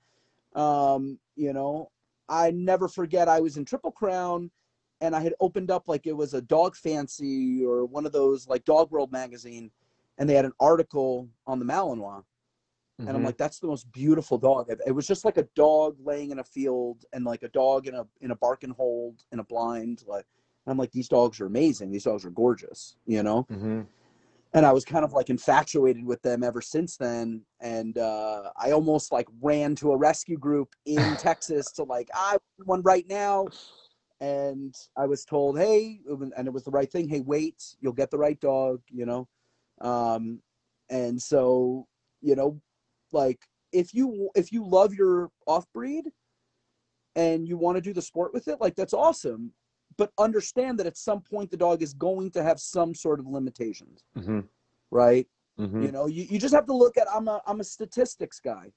[0.55, 1.91] Um, you know,
[2.27, 4.51] I never forget I was in Triple Crown
[5.01, 8.47] and I had opened up like it was a dog fancy or one of those
[8.47, 9.71] like Dog World magazine,
[10.17, 12.23] and they had an article on the Malinois.
[12.99, 13.25] And I'm Mhm.
[13.25, 14.71] like, that's the most beautiful dog.
[14.87, 17.93] It was just like a dog laying in a field and like a dog in
[17.93, 20.03] a in a bark and hold in a blind.
[20.07, 20.25] Like
[20.67, 21.91] I'm like, these dogs are amazing.
[21.91, 23.47] These dogs are gorgeous, you know?
[23.51, 23.87] Mhm.
[24.53, 27.43] and I was kind of like infatuated with them ever since then.
[27.59, 32.37] And uh, I almost like ran to a rescue group in Texas to like I
[32.57, 33.47] want one right now.
[34.19, 37.07] And I was told, hey, and it was the right thing.
[37.07, 39.27] Hey, wait, you'll get the right dog, you know.
[39.81, 40.41] Um,
[40.89, 41.87] and so,
[42.21, 42.59] you know,
[43.11, 43.39] like
[43.71, 46.05] if you if you love your off breed
[47.15, 49.51] and you want to do the sport with it, like that's awesome
[49.97, 53.27] but understand that at some point the dog is going to have some sort of
[53.27, 54.39] limitations mm-hmm.
[54.91, 55.27] right
[55.59, 55.81] Mm-hmm.
[55.81, 58.71] you know you, you just have to look at i'm a i'm a statistics guy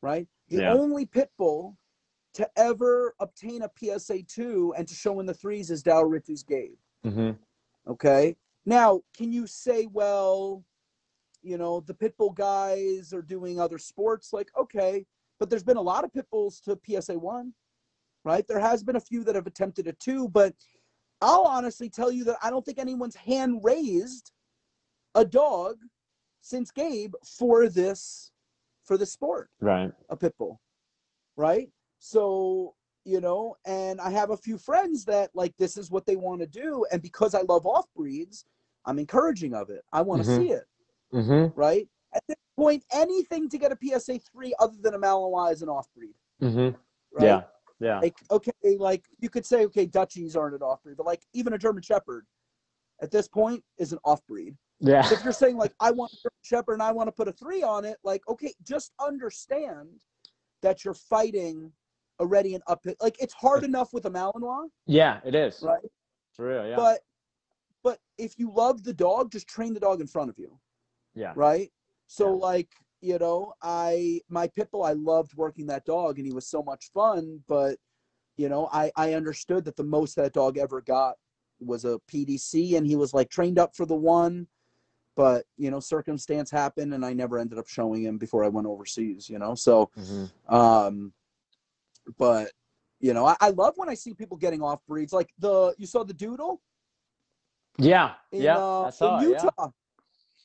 [0.00, 0.72] right the Yeah.
[0.74, 1.76] only pit bull
[2.34, 6.44] to ever obtain a psa 2 and to show in the threes is dow ritchie's
[6.44, 7.30] gabe Mm-hmm.
[7.90, 10.62] okay now can you say well
[11.42, 15.04] you know the pit bull guys are doing other sports like okay
[15.40, 17.52] but there's been a lot of pit bulls to psa 1
[18.24, 20.54] right there has been a few that have attempted it too, but
[21.22, 24.32] i'll honestly tell you that i don't think anyone's hand raised
[25.14, 25.76] a dog
[26.40, 28.32] since gabe for this
[28.84, 29.92] for the sport Right.
[30.08, 30.60] a pit bull,
[31.36, 31.68] right?
[31.98, 36.16] So, you know, and I have a few friends that like this is what they
[36.16, 36.86] want to do.
[36.90, 38.46] And because I love off breeds,
[38.86, 39.84] I'm encouraging of it.
[39.92, 40.36] I want to Mhm.
[40.38, 40.64] see it,
[41.12, 41.58] Mm-hmm.
[41.60, 41.86] right?
[42.14, 45.68] At this point, anything to get a PSA 3 other than a Malinois is an
[45.68, 46.76] off breed, Mm-hmm.
[47.12, 47.24] right?
[47.26, 47.42] Yeah.
[47.80, 47.98] Yeah.
[48.00, 51.54] Like, okay, like you could say, okay, Dutchies aren't an off breed, but like even
[51.54, 52.26] a German Shepherd
[53.02, 54.54] at this point is an off breed.
[54.82, 55.06] Yeah.
[55.12, 57.32] if you're saying like I want a German Shepherd and I want to put a
[57.32, 59.88] three on it, like okay, just understand
[60.62, 61.72] that you're fighting
[62.20, 62.84] already an up.
[63.00, 65.20] Like it's hard enough with a Malinois, Yeah.
[65.24, 65.62] It is.
[65.62, 65.80] right?
[66.34, 66.66] For real.
[66.68, 66.76] Yeah.
[66.76, 67.00] But
[67.82, 70.58] but if you love the dog, just train the dog in front of you,
[71.14, 71.32] yeah.
[71.34, 71.70] right?
[72.06, 72.46] So Yeah.
[72.46, 72.68] like
[73.00, 76.62] you know, I my pit bull, I loved working that dog, and he was so
[76.62, 77.40] much fun.
[77.48, 77.76] But
[78.36, 81.16] you know, I I understood that the most that dog ever got
[81.60, 84.46] was a PDC, and he was like trained up for the one.
[85.16, 88.66] But you know, circumstance happened, and I never ended up showing him before I went
[88.66, 89.28] overseas.
[89.28, 90.54] You know, so Mm-hmm.
[90.54, 91.12] um,
[92.18, 92.50] but
[93.00, 95.12] you know, I, I love when I see people getting off breeds.
[95.12, 96.60] Like the you saw the doodle
[97.78, 98.12] Yeah.
[98.32, 98.58] in yeah.
[98.58, 99.42] uh, I saw in it.
[99.42, 99.66] Yeah.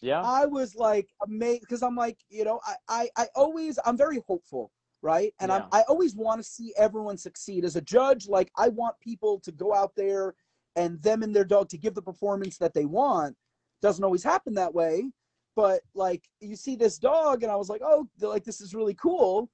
[0.06, 0.22] Yeah.
[0.22, 4.22] I was like amazed because I'm like, you know, I, I, I always, I'm very
[4.28, 5.34] hopeful, right?
[5.40, 7.66] And I'm, I always want to see everyone succeed.
[7.66, 10.36] As a judge, like I want people to go out there
[10.76, 13.36] and them and their dog to give the performance that they want.
[13.82, 15.10] Doesn't always happen that way,
[15.56, 18.94] but like you see this dog, and I was like, oh, like this is really
[18.94, 19.50] cool.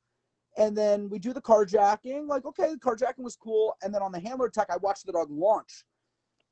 [0.58, 3.74] And then we do the carjacking, like okay, the carjacking was cool.
[3.82, 5.86] And then on the handler attack, I watched the dog launch,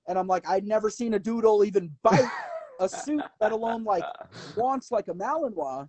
[0.07, 2.31] and I'm like, I'd never seen a doodle even bite
[2.79, 4.03] a suit, let alone like
[4.55, 5.87] wants like a Malinois.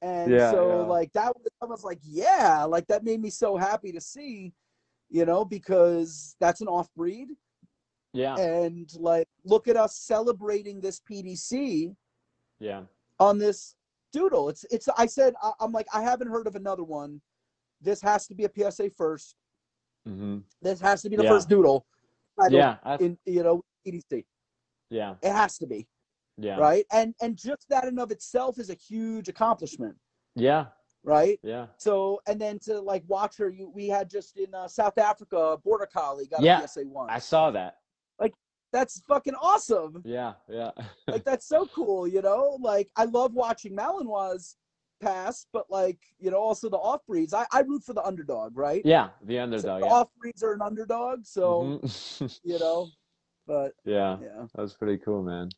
[0.00, 0.86] And Yeah, so yeah.
[0.86, 4.52] like that was I was like, yeah, like that made me so happy to see,
[5.10, 7.28] you know, because that's an off breed.
[8.12, 8.36] Yeah.
[8.36, 11.94] And like look at us celebrating this PDC
[12.60, 12.82] Yeah.
[13.18, 13.74] on this
[14.12, 14.48] doodle.
[14.48, 17.20] It's it's I said I, I'm like, I haven't heard of another one.
[17.80, 19.34] This has to be a PSA first.
[20.08, 20.38] Mm-hmm.
[20.62, 21.30] This has to be the Yeah.
[21.30, 21.84] first doodle.
[22.50, 22.76] Yeah.
[23.00, 24.24] In you know, PDC.
[24.90, 25.16] yeah.
[25.22, 25.88] It has to be.
[26.38, 26.56] Yeah.
[26.56, 26.84] Right.
[26.92, 29.96] And and just that in of itself is a huge accomplishment.
[30.34, 30.66] Yeah.
[31.02, 31.38] Right.
[31.42, 31.66] Yeah.
[31.78, 35.36] So and then to like watch her, you we had just in uh, South Africa,
[35.36, 37.10] a border collie got Yeah, a PSA one.
[37.10, 37.78] I saw that.
[38.20, 38.34] Like
[38.72, 40.02] that's fucking awesome.
[40.04, 40.34] Yeah.
[40.48, 40.70] Yeah.
[41.08, 42.56] Like that's so cool, you know.
[42.60, 44.54] Like I love watching Malinois
[45.00, 47.32] pass, but like you know also the off breeds.
[47.34, 48.82] I, I root for the underdog, right?
[48.84, 49.08] yeah.
[49.24, 49.80] The So underdog.
[49.80, 49.92] the Yeah.
[49.92, 52.40] off breeds are an underdog, so Mhm.
[52.44, 52.88] you know.
[53.46, 54.18] But yeah.
[54.20, 55.48] yeah, That was pretty cool, man.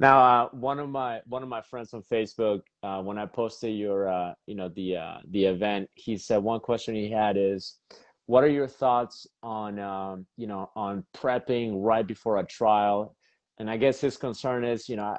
[0.00, 3.76] Now, uh, one of my one of my friends on Facebook, uh, when I posted
[3.76, 7.76] your, uh, you know, the uh, the event, he said one question he had is,
[8.24, 13.14] what are your thoughts on, um, you know, on prepping right before a trial?
[13.58, 15.14] And I guess his concern is, you know,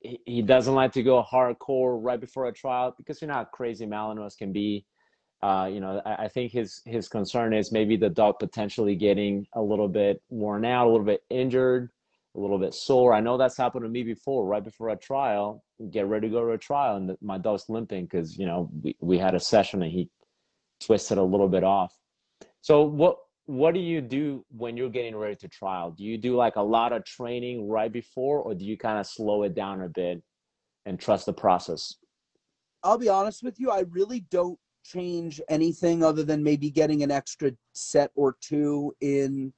[0.00, 3.44] he, he doesn't like to go hardcore right before a trial because you know how
[3.44, 4.84] crazy Malinois can be.
[5.40, 9.46] Uh, you know, I, I think his his concern is maybe the dog potentially getting
[9.52, 11.90] a little bit worn out, a little bit injured,
[12.36, 13.14] a little bit sore.
[13.14, 15.62] I know that's happened to me before, right before a trial.
[15.90, 18.96] Get ready to go to a trial, and my dog's limping because you know we,
[19.00, 20.08] we had a session and he
[20.80, 21.94] twisted a little bit off.
[22.60, 23.16] So what
[23.46, 25.90] what do you do when you're getting ready to trial?
[25.90, 29.06] Do you do like a lot of training right before, or do you kind of
[29.06, 30.22] slow it down a bit
[30.86, 31.94] and trust the process?
[32.82, 33.70] I'll be honest with you.
[33.70, 39.52] I really don't change anything other than maybe getting an extra set or two in,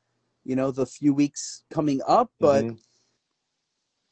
[0.46, 2.30] you know, the few weeks coming up.
[2.40, 2.78] But Mhm.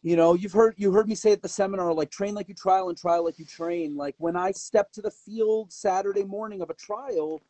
[0.03, 2.55] you know you've heard you heard me say at the seminar like train like you
[2.55, 6.61] trial and trial like you train like when i step to the field saturday morning
[6.61, 7.41] of a trial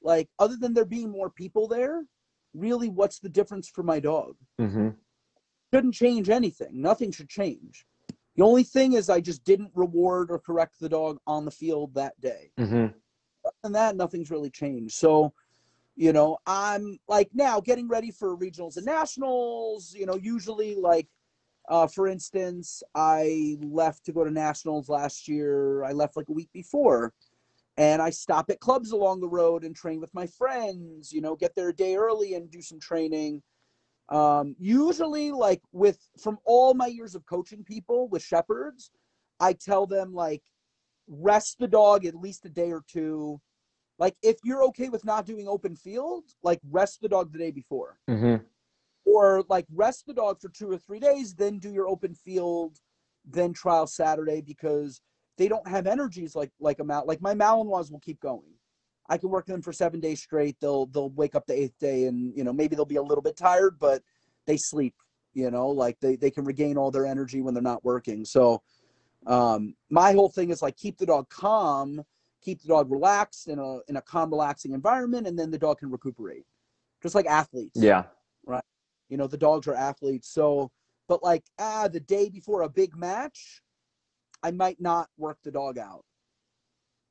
[0.00, 2.06] like other than there being more people there
[2.54, 4.88] really what's the difference for my dog mm-hmm.
[5.74, 7.84] shouldn't change anything nothing should change
[8.36, 11.94] The only thing is I just didn't reward or correct the dog on the field
[11.94, 12.50] that day.
[12.58, 12.86] Mm-hmm.
[13.62, 14.94] And that nothing's really changed.
[14.94, 15.32] So,
[15.96, 21.08] you know, I'm like now getting ready for regionals and nationals, you know, usually like
[21.68, 25.82] uh, for instance, I left to go to nationals last year.
[25.82, 27.14] I left like a week before
[27.76, 31.34] and I stop at clubs along the road and train with my friends, you know,
[31.34, 33.42] get there a day early and do some training.
[34.10, 38.90] Um, usually, like with from all my years of coaching people with shepherds,
[39.40, 40.42] I tell them like
[41.08, 43.40] rest the dog at least a day or two.
[43.98, 47.50] Like if you're okay with not doing open field, like rest the dog the day
[47.50, 47.98] before.
[48.08, 48.36] Mm-hmm.
[49.04, 52.78] Or like rest the dog for two or three days, then do your open field,
[53.24, 55.00] then trial Saturday because
[55.36, 58.54] they don't have energies like like a mal like my Malinois will keep going.
[59.08, 60.56] I can work them for seven days straight.
[60.60, 63.22] They'll they'll wake up the eighth day and you know maybe they'll be a little
[63.22, 64.02] bit tired, but
[64.46, 64.94] they sleep.
[65.34, 68.24] You know, like they they can regain all their energy when they're not working.
[68.24, 68.62] So
[69.26, 72.02] um, my whole thing is like keep the dog calm,
[72.44, 75.78] keep the dog relaxed in a in a calm, relaxing environment, and then the dog
[75.78, 76.44] can recuperate,
[77.02, 77.72] just like athletes.
[77.74, 78.04] Yeah.
[78.46, 78.64] Right.
[79.08, 80.28] You know, the dogs are athletes.
[80.28, 80.70] So,
[81.08, 83.62] but like ah, the day before a big match,
[84.42, 86.04] I might not work the dog out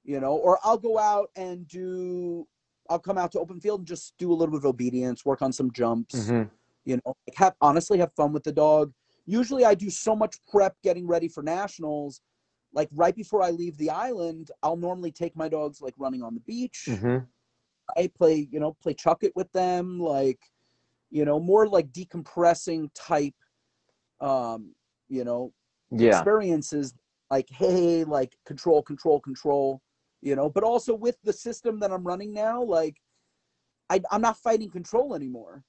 [0.04, 2.46] you know, or I'll go out and do,
[2.90, 5.42] I'll come out to open field and just do a little bit of obedience, work
[5.42, 6.50] on some jumps, Mm-hmm.
[6.86, 8.92] you know, like have honestly have fun with the dog.
[9.26, 12.22] Usually I do so much prep getting ready for nationals.
[12.74, 16.34] Like right before I leave the island, I'll normally take my dogs like running on
[16.34, 16.86] the beach.
[16.90, 17.26] Mm-hmm.
[17.98, 20.40] I play, you know, play chuck it with them, like,
[21.12, 23.36] you know, more like decompressing type,
[24.22, 24.74] um,
[25.10, 25.54] you know,
[25.92, 26.18] Yeah.
[26.18, 26.96] experiences
[27.34, 29.82] like hey like control control control
[30.22, 32.98] you know but also with the system that i'm running now like
[33.90, 35.64] I, i'm not fighting control anymore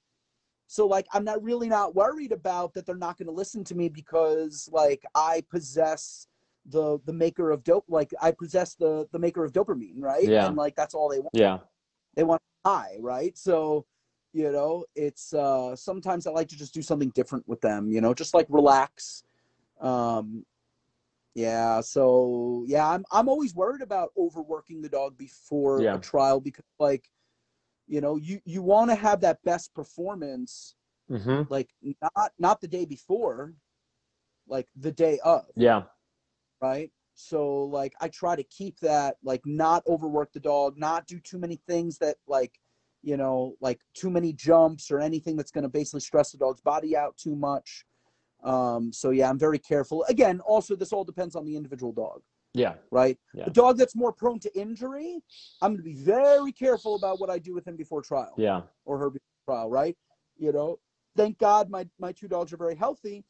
[0.67, 3.75] so like i'm not really not worried about that they're not going to listen to
[3.75, 6.27] me because like i possess
[6.67, 10.47] the the maker of dope like i possess the the maker of dopamine right Yeah.
[10.47, 11.59] and like that's all they want Yeah.
[12.15, 13.85] they want high right so
[14.33, 18.01] you know it's uh sometimes i like to just do something different with them you
[18.01, 19.23] know just like relax
[19.79, 20.43] um
[21.35, 25.95] yeah so yeah i'm i'm always worried about overworking the dog before Yeah.
[25.95, 27.09] a trial because like
[27.87, 30.75] you know you you want to have that best performance
[31.11, 31.43] Mm-hmm.
[31.49, 31.69] like
[32.01, 33.53] not not the day before
[34.47, 35.83] like the day of Yeah.
[36.61, 41.19] Right so like i try to keep that like not overwork the dog not do
[41.19, 42.59] too many things that like
[43.01, 46.61] you know like too many jumps or anything that's going to basically stress the dog's
[46.61, 47.85] body out too much
[48.43, 52.21] um so yeah i'm very careful again also this all depends on the individual dog
[52.53, 52.73] Yeah.
[52.91, 53.45] right Yeah.
[53.47, 55.21] a dog that's more prone to injury
[55.61, 58.63] i'm going to be very careful about what i do with him before trial Yeah.
[58.85, 59.95] or her before trial right
[60.37, 60.79] you know
[61.15, 63.23] thank god my my two dogs are very healthy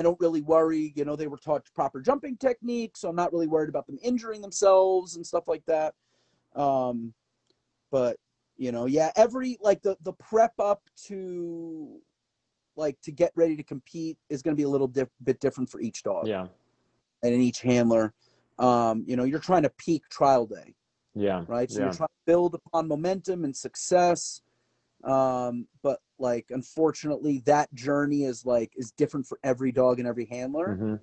[0.00, 3.32] i don't really worry you know they were taught proper jumping techniques so i'm not
[3.32, 5.94] really worried about them injuring themselves and stuff like that
[6.56, 7.12] um
[7.92, 8.16] but
[8.56, 12.00] you know yeah every like the the prep up to
[12.76, 15.68] like to get ready to compete is going to be a little diff- bit different
[15.68, 16.46] for each dog Yeah.
[17.22, 18.14] and in each handler
[18.58, 20.74] um you know you're trying to peak trial day
[21.14, 21.44] Yeah.
[21.46, 21.70] right?
[21.70, 21.86] So Yeah.
[21.86, 24.40] you're trying to build upon momentum and success.
[25.04, 30.26] Um, but like unfortunately that journey is like is different for every dog and every
[30.26, 30.68] handler.
[30.68, 30.94] Mm-hmm.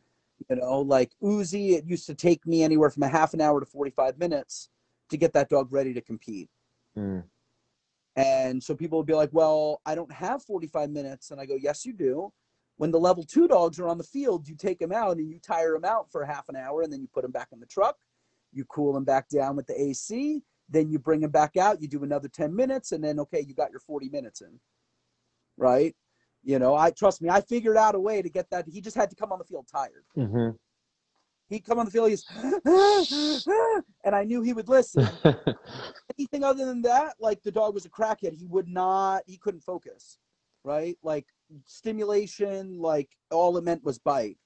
[0.50, 3.60] You know, like Uzi, it used to take me anywhere from a half an hour
[3.60, 4.70] to 45 minutes
[5.10, 6.50] to get that dog ready to compete.
[6.98, 7.24] Mm.
[8.16, 11.32] And so people would be like, Well, I don't have 45 minutes.
[11.32, 12.32] And I go, Yes, you do.
[12.78, 15.40] When the level two dogs are on the field, you take them out and you
[15.40, 17.66] tire them out for half an hour and then you put them back in the
[17.66, 17.96] truck.
[18.54, 20.44] You cool them back down with the AC.
[20.70, 21.82] Then you bring them back out.
[21.82, 24.60] You do another 10 minutes and then, okay, you got your 40 minutes in.
[25.58, 25.96] Right.
[26.44, 28.68] You know, I trust me, I figured out a way to get that.
[28.68, 30.06] He just had to come on the field tired.
[30.18, 30.56] Mm-hmm.
[31.50, 32.26] He'd come on the field, he's,
[34.04, 35.08] and I knew he would listen
[36.18, 39.62] anything other than that, like the dog was a crackhead, he would not, he couldn't
[39.62, 40.18] focus,
[40.66, 40.98] right?
[41.04, 41.26] Like
[41.66, 44.38] stimulation, like all it meant was bite.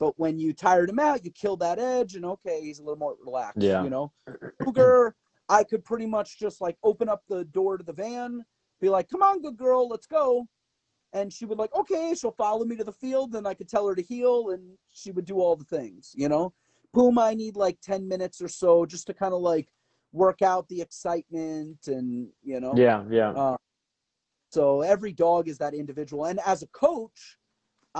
[0.00, 2.98] But when you tired him out, you kill that edge, and okay, he's a little
[2.98, 3.60] more relaxed.
[3.60, 3.82] Yeah.
[3.82, 4.12] You know,
[4.62, 5.14] Cougar,
[5.48, 8.44] I could pretty much just like open up the door to the van,
[8.80, 10.46] be like, "Come on, good girl, let's go,"
[11.12, 13.86] and she would like, "Okay," she'll follow me to the field, and I could tell
[13.86, 16.12] her to heel, and she would do all the things.
[16.14, 16.52] You know,
[16.94, 19.68] Puma, I need like ten minutes or so just to kind of like
[20.12, 23.04] work out the excitement and you know yeah.
[23.10, 23.30] Yeah.
[23.30, 23.56] uh,
[24.50, 27.36] so every dog is that individual and as a coach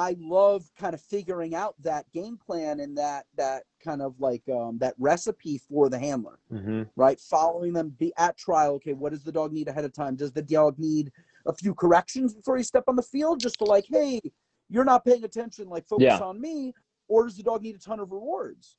[0.06, 4.42] i love kind of figuring out that game plan and that that kind of like
[4.48, 6.82] um, that recipe for the handler Mm-hmm.
[6.96, 10.14] right following them be at trial okay what does the dog need ahead of time
[10.16, 11.10] does the dog need
[11.46, 14.20] a few corrections before you step on the field just to like hey
[14.70, 16.18] you're not paying attention like focus Yeah.
[16.30, 16.72] on me
[17.08, 18.76] or does the dog need a ton of rewards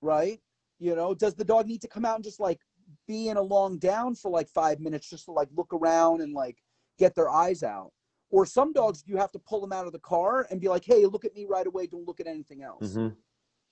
[0.00, 0.40] right
[0.78, 2.60] you know does the dog need to come out and just like
[3.08, 6.32] be in a long down for like five minutes just to like look around and
[6.32, 6.58] like
[6.98, 7.92] get their eyes out
[8.30, 10.84] or some dogs you have to pull them out of the car and be like
[10.84, 11.86] hey look at me right away.
[11.86, 12.94] Don't look at anything else.
[12.94, 13.14] Mhm.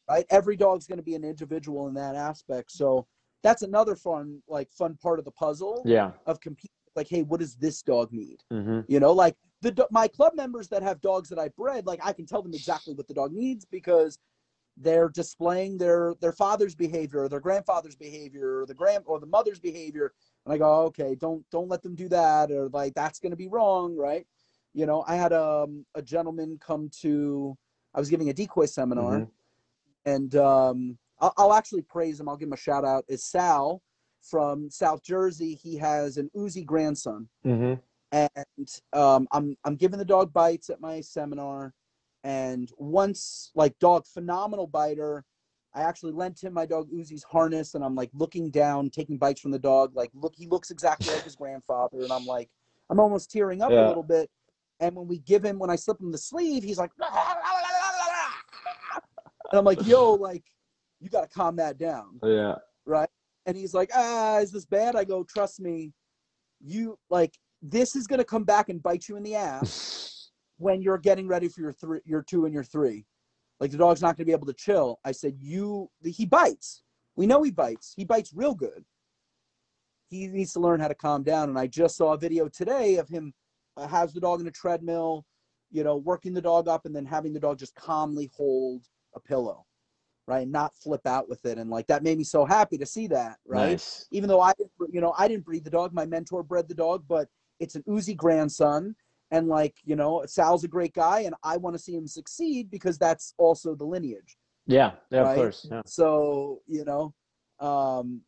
[0.08, 0.26] right?
[0.30, 2.70] Every dog's going to be an individual in that aspect.
[2.70, 3.06] So
[3.42, 6.12] that's another fun like fun part of the puzzle Yeah.
[6.26, 8.42] of competing like hey what does this dog need?
[8.50, 11.98] Hmm you know like the my club members that have dogs that i bred like
[12.04, 14.18] i can tell them exactly what the dog needs because
[14.76, 19.26] they're displaying their their father's behavior or their grandfather's behavior or the grand or the
[19.26, 20.12] mother's behavior.
[20.44, 23.36] And i go okay don't don't let them do that or like that's going to
[23.36, 24.26] be wrong right
[24.74, 27.56] you know i had um, a gentleman come to
[27.94, 29.28] i was giving a decoy seminar Mhm.
[30.04, 32.28] and um, I'll, I'll actually praise him.
[32.28, 33.04] I'll give him a shout out.
[33.08, 33.80] Is Sal
[34.20, 35.54] from South Jersey?
[35.54, 37.74] He has an Uzi grandson, hmm
[38.12, 41.72] and um, I'm I'm giving the dog bites at my seminar.
[42.24, 45.24] And once, like, dog phenomenal biter.
[45.76, 49.40] I actually lent him my dog Uzi's harness, and I'm like looking down, taking bites
[49.40, 49.94] from the dog.
[49.96, 52.48] Like, look, he looks exactly like his grandfather, and I'm like,
[52.90, 53.86] I'm almost tearing up Yeah.
[53.86, 54.30] a little bit.
[54.80, 56.90] And when we give him, when I slip him the sleeve, he's like,
[59.50, 60.42] and I'm like, yo, like,
[61.00, 62.18] you got to calm that down.
[62.22, 62.56] Yeah.
[62.86, 63.08] Right.
[63.46, 64.96] And he's like, ah, is this bad?
[64.96, 65.92] I go, trust me,
[66.60, 70.98] you like this is gonna come back and bite you in the ass when you're
[70.98, 73.04] getting ready for your three, your two and your three.
[73.60, 74.98] Like the dog's not gonna be able to chill.
[75.04, 76.82] I said, you, he bites.
[77.16, 77.92] We know he bites.
[77.96, 78.84] He bites real good.
[80.08, 81.48] He needs to learn how to calm down.
[81.48, 83.32] And I just saw a video today of him
[83.76, 85.24] has the dog in a treadmill,
[85.70, 89.20] you know, working the dog up and then having the dog just calmly hold a
[89.20, 89.64] pillow,
[90.26, 90.42] right?
[90.42, 91.58] And Not flip out with it.
[91.58, 93.70] And like that made me so happy to see that, right?
[93.70, 94.06] Nice.
[94.10, 94.52] even though I,
[94.90, 95.92] you know, I didn't breed the dog.
[95.92, 97.28] My mentor bred the dog, but
[97.60, 98.94] it's an Uzi grandson,
[99.30, 102.70] and like, you know, Sal's a great guy, and I want to see him succeed
[102.70, 104.36] because that's also the lineage.
[104.66, 104.92] Yeah.
[105.10, 105.20] Yeah.
[105.20, 105.30] Right?
[105.30, 105.66] Of course.
[105.70, 105.82] Yeah.
[105.86, 107.14] So, you know,
[107.60, 108.22] um,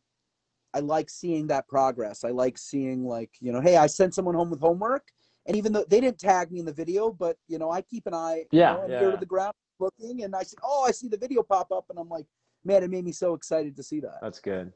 [0.73, 2.23] I like seeing that progress.
[2.23, 5.07] I like seeing like, you know, hey, I sent someone home with homework,
[5.47, 8.05] and even though they didn't tag me in the video, but you know, I keep
[8.05, 10.85] an eye, you Yeah, know, and yeah, to the ground looking, and I see, oh,
[10.87, 12.25] I see the video pop up, and I'm like,
[12.65, 14.19] man, it made me so excited to see that.
[14.21, 14.73] That's good.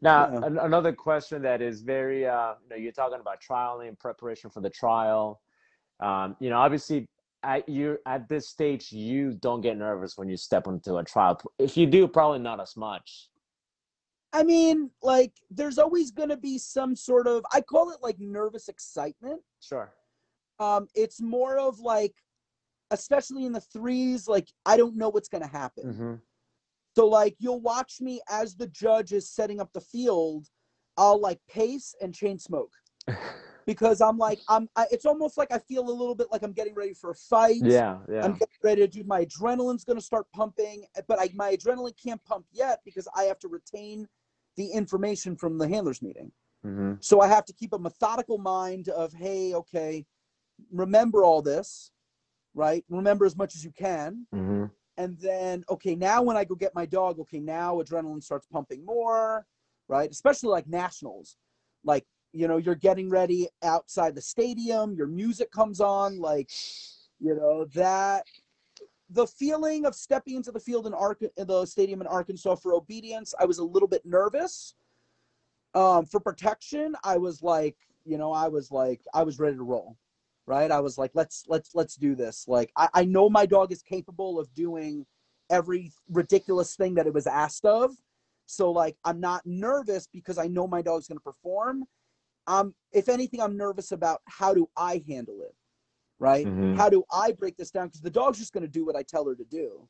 [0.00, 0.46] Now, Yeah.
[0.46, 4.60] an- another question that is very, uh, you know, you're talking about trialing, preparation for
[4.60, 5.40] the trial.
[6.00, 7.06] Um, you know, obviously,
[7.42, 11.40] at you at this stage, you don't get nervous when you step into a trial.
[11.58, 13.29] If you do, probably not as much.
[14.32, 18.18] I mean, like, there's always going to be some sort of, I call it like
[18.20, 19.40] nervous excitement.
[19.60, 19.92] Sure.
[20.60, 22.14] Um, it's more of like,
[22.90, 25.92] especially in the threes, like, I don't know what's going to happen.
[25.92, 26.14] hmm
[26.96, 30.46] So, like, you'll watch me as the judge is setting up the field,
[30.96, 32.72] I'll like pace and chain smoke
[33.66, 36.52] because I'm like, I'm, I, it's almost like I feel a little bit like I'm
[36.52, 37.62] getting ready for a fight.
[37.62, 37.98] Yeah.
[38.08, 38.24] Yeah.
[38.24, 41.94] I'm getting ready to do my adrenaline's going to start pumping, but I, my adrenaline
[42.02, 44.06] can't pump yet because I have to retain
[44.60, 46.30] the information from the handlers meeting.
[46.62, 50.04] hmm So I have to keep a methodical mind of, hey, okay,
[50.70, 51.92] remember all this,
[52.54, 52.84] right?
[52.90, 54.26] Remember as much as you can.
[54.32, 54.64] hmm
[54.98, 58.84] And then, okay, now when I go get my dog, okay, now adrenaline starts pumping
[58.84, 59.46] more,
[59.88, 60.10] right?
[60.10, 61.28] Especially like nationals.
[61.92, 62.04] Like,
[62.40, 66.50] you know, you're getting ready outside the stadium, your music comes on, like,
[67.18, 68.24] you know, that
[69.10, 73.44] the feeling of stepping into the field in, the stadium in Arkansas for obedience, I
[73.44, 74.74] was a little bit nervous.
[75.74, 79.62] Um, for protection, I was like, you know, I was like, I was ready to
[79.62, 79.96] roll,
[80.46, 80.70] right?
[80.70, 82.46] I was like, let's let's let's do this.
[82.48, 85.06] Like, I, I know my dog is capable of doing
[85.48, 87.92] every ridiculous thing that it was asked of.
[88.46, 91.84] So like, I'm not nervous because I know my dog's going to perform.
[92.46, 95.54] Um, if anything, I'm nervous about how do I handle it,
[96.20, 96.46] right?
[96.46, 96.76] Mhm.
[96.76, 97.88] How do I break this down?
[97.88, 99.88] Because the dog's just going to do what I tell her to do,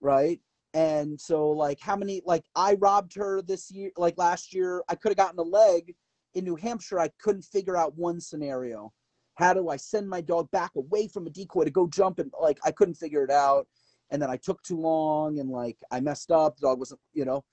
[0.00, 0.40] right?
[0.74, 4.94] And so, like, how many, like, I robbed her this year, like last year, I
[4.94, 5.94] could have gotten a leg
[6.34, 6.98] in New Hampshire.
[6.98, 8.92] I couldn't figure out one scenario.
[9.34, 12.18] How do I send my dog back away from a decoy to go jump?
[12.20, 13.66] And, like, I couldn't figure it out.
[14.10, 16.56] And then I took too long and, like, I messed up.
[16.56, 17.44] The dog wasn't, you know,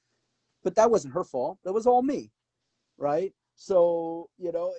[0.64, 1.58] but that wasn't her fault.
[1.64, 2.32] That was all me,
[2.98, 3.34] right?
[3.56, 4.74] So, you know,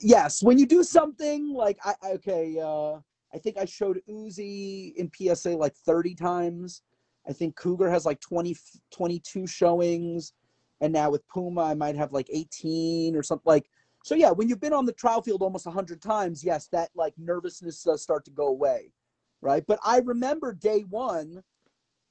[0.00, 2.98] yes, when you do something like I I- okay, uh,
[3.34, 6.82] I think I showed Uzi in PSA like 30 times.
[7.28, 8.56] I think Cougar has like 20,
[8.92, 10.32] 22 showings,
[10.80, 13.68] and now with Puma I might have like 18 or something like.
[14.04, 17.14] So yeah, when you've been on the trial field almost 100 times, yes, that like
[17.18, 18.92] nervousness does start to go away,
[19.40, 19.64] right?
[19.66, 21.42] But I remember day one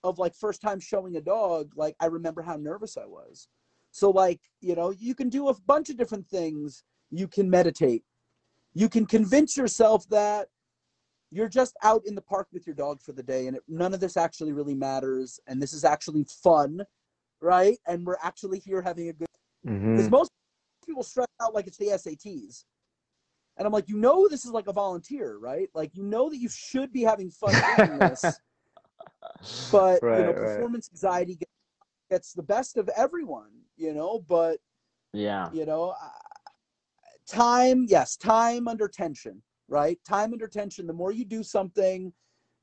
[0.03, 3.47] of like first time showing a dog, like I remember how nervous I was.
[3.91, 6.83] So like, you know, you can do a bunch of different things.
[7.11, 8.03] You can meditate.
[8.73, 10.47] You can convince yourself that
[11.31, 13.93] you're just out in the park with your dog for the day and it, none
[13.93, 16.81] of this actually really matters and this is actually fun
[17.41, 19.27] right and we're actually here having a good
[19.63, 20.11] because Mhm.
[20.11, 20.31] most
[20.85, 22.65] people stress out like it's the SATs.
[23.57, 25.69] And I'm like, you know, this is like a volunteer, right?
[25.73, 28.39] Like, you know that you should be having fun doing this,
[29.71, 30.41] but you know, Right, right.
[30.41, 31.51] performance anxiety gets,
[32.11, 34.19] gets the best of everyone, you know.
[34.27, 34.59] But
[35.13, 35.49] yeah.
[35.53, 35.95] you know,
[37.27, 39.99] time, yes, time under tension, right?
[40.07, 40.87] Time under tension.
[40.87, 42.13] The more you do something,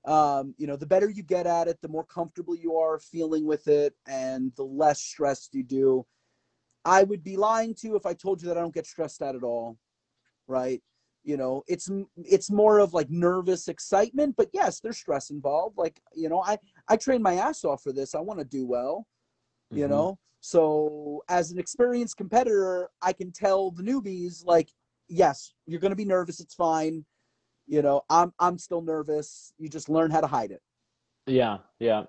[0.04, 3.46] um, you know, the better you get at it, the more comfortable you are feeling
[3.46, 6.06] with it, and the less stressed you do.
[6.84, 9.22] I would be lying to you if I told you that I don't get stressed
[9.22, 9.78] out at all,
[10.48, 10.82] right?
[11.24, 15.78] You know, it's it's more of like nervous excitement, but yes, there's stress involved.
[15.78, 16.58] Like, you know, I
[16.88, 18.16] I train my ass off for this.
[18.16, 19.06] I want to do well,
[19.72, 19.88] you Mhm.
[19.88, 20.18] know.
[20.44, 24.68] So as an experienced competitor, I can tell the newbies like,
[25.08, 26.40] yes, you're going to be nervous.
[26.40, 27.04] It's fine.
[27.68, 29.52] You know, I'm I'm still nervous.
[29.56, 30.60] You just learn how to hide it.
[31.28, 31.58] Yeah.
[31.78, 32.02] Yeah.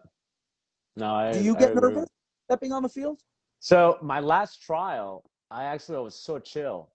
[0.98, 1.34] No, I.
[1.34, 2.10] Do you get nervous
[2.50, 3.22] stepping on the field?
[3.60, 6.90] So my last trial, I actually was so chill.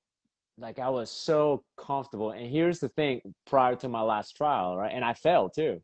[0.58, 2.32] Like I was so comfortable.
[2.32, 4.90] And here's the thing, prior to my last trial, right?
[4.92, 5.80] And I failed too.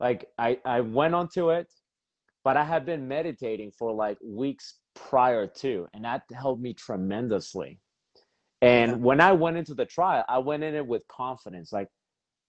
[0.00, 1.68] Like I, I went onto it,
[2.44, 7.78] but I had been meditating for like weeks prior to, and that helped me tremendously.
[8.62, 8.96] And Yeah.
[9.02, 11.72] when I went into the trial, I went in it with confidence.
[11.72, 11.88] Like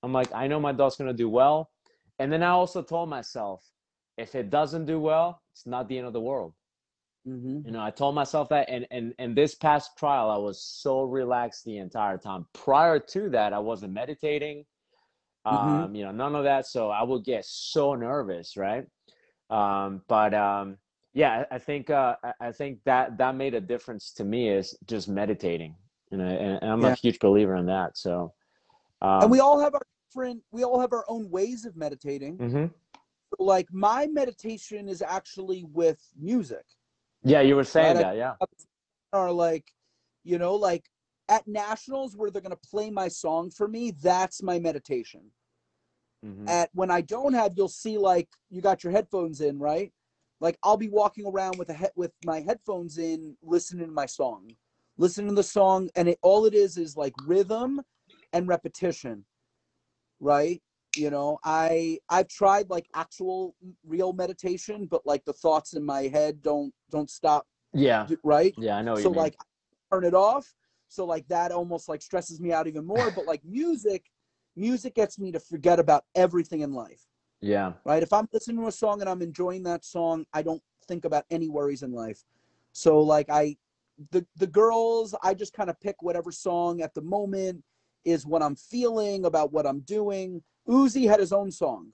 [0.03, 1.69] I'm like, I know my dog's gonna do well.
[2.19, 3.63] And then I also told myself,
[4.17, 6.53] if it doesn't do well, it's not the end of the world
[7.27, 7.61] Mm-hmm.
[7.63, 11.01] you know i told myself that and and and this past trial i was so
[11.03, 14.65] relaxed the entire time prior to that i wasn't meditating
[15.51, 15.89] Mhm.
[15.89, 18.85] um you know none of that so i would get so nervous right
[19.53, 20.77] um but um
[21.13, 25.07] yeah i think uh i think that that made a difference to me is just
[25.07, 25.75] meditating
[26.11, 26.93] you know and, and i'm Yeah.
[26.93, 28.33] a huge believer in that so
[29.01, 30.41] um, and we all have our different.
[30.51, 32.37] We all have our own ways of meditating.
[32.37, 32.71] mhm.
[33.39, 36.63] Like my meditation is actually with music.
[37.23, 38.35] yeah you were saying Right, that yeah
[39.11, 39.65] Or like,
[40.23, 40.85] you know, like
[41.29, 43.91] at nationals where they're gonna play my song for me.
[43.91, 45.21] That's my meditation.
[46.23, 46.47] Mhm.
[46.47, 49.91] at when I don't have, you'll see like you got your headphones in, right?
[50.39, 54.05] Like I'll be walking around with a head with my headphones in, listening to my
[54.05, 54.55] song,
[54.97, 57.81] listening to the song, and it all it is is like rhythm
[58.33, 59.25] and repetition,
[60.19, 60.61] right?
[60.95, 63.55] You know, I I've tried like actual
[63.85, 68.53] real meditation, but like the thoughts in my head don't don't stop, yeah right?
[68.57, 69.35] yeah i know so like
[69.91, 70.53] turn it off
[70.89, 74.05] so like that almost like stresses me out even more but like music
[74.55, 77.05] music gets me to forget about everything in life.
[77.41, 77.73] Yeah.
[77.85, 78.03] Right?
[78.03, 81.25] If i'm listening to a song and i'm enjoying that song i don't think about
[81.29, 82.23] any worries in life.
[82.71, 83.57] So like i
[84.11, 87.63] the the girls i just kind of pick whatever song at the moment
[88.05, 90.41] is what i'm feeling about what i'm doing.
[90.67, 91.91] Uzi had his own song.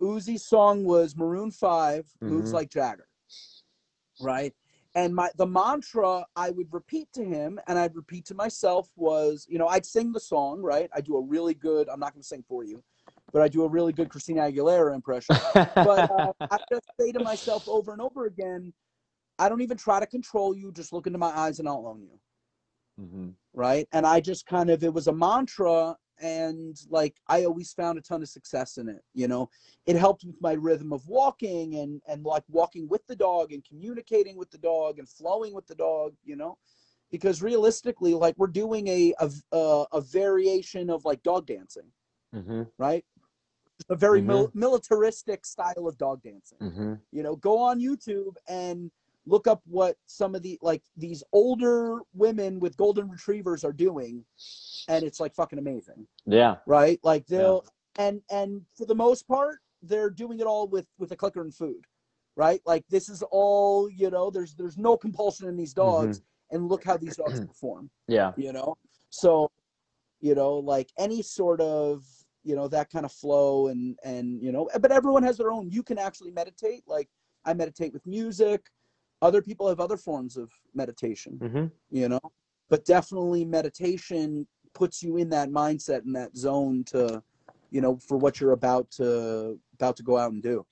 [0.00, 2.54] Uzi's song was maroon 5 moves Mhm.
[2.54, 3.08] like jagger.
[4.20, 4.54] Right
[4.94, 9.46] and my the mantra i would repeat to him and i'd repeat to myself was
[9.48, 10.88] you know i'd sing the song right?
[10.94, 12.82] I do a really good i'm not going to sing for you
[13.32, 15.36] but i do a really good christina aguilera impression.
[15.54, 18.72] But uh, i just say to myself over and over again
[19.38, 22.02] i don't even try to control you just look into my eyes and i'll own
[22.02, 22.18] you.
[23.00, 23.34] Mhm.
[23.52, 23.86] right?
[23.92, 28.00] And i just kind of it was a mantra and like i always found a
[28.00, 29.44] ton of success in it you know?
[29.90, 33.62] It helped with my rhythm of walking and and like walking with the dog and
[33.70, 36.56] communicating with the dog and flowing with the dog you know?
[37.14, 41.88] Because realistically like we're doing a a, a, a variation of like dog dancing.
[42.34, 42.62] Mhm.
[42.78, 43.04] right?
[43.90, 46.58] A very mil- militaristic style of dog dancing.
[46.68, 47.00] Mhm.
[47.16, 48.90] you know go on youtube and
[49.26, 54.24] look up what some of the like these older women with golden retrievers are doing
[54.88, 56.06] and it's like fucking amazing.
[56.26, 56.56] Yeah.
[56.66, 57.00] Right?
[57.02, 57.64] Like they'll
[57.98, 61.54] and and for the most part they're doing it all with with a clicker and
[61.54, 61.84] food.
[62.36, 62.60] Right?
[62.66, 66.56] Like this is all you know there's there's no compulsion in these dogs mm-hmm.
[66.56, 67.90] and look how these dogs perform.
[68.08, 68.32] Yeah.
[68.36, 68.76] You know?
[69.10, 69.50] So
[70.20, 72.04] you know like any sort of
[72.42, 75.70] you know that kind of flow and and you know but everyone has their own.
[75.70, 76.82] You can actually meditate.
[76.86, 77.08] Like
[77.46, 78.70] i meditate with music
[79.22, 82.20] other people have other forms of meditation hmm you know
[82.68, 87.22] but definitely meditation puts you in that mindset and that zone to
[87.70, 90.64] you know for what you're about to about to go out and do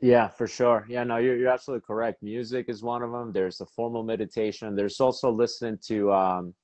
[0.00, 0.86] Yeah, for sure.
[0.88, 2.22] Yeah, no, you're you're absolutely correct.
[2.22, 3.32] Music is one of them.
[3.32, 4.74] There's a formal meditation.
[4.74, 6.54] There's also listening to um,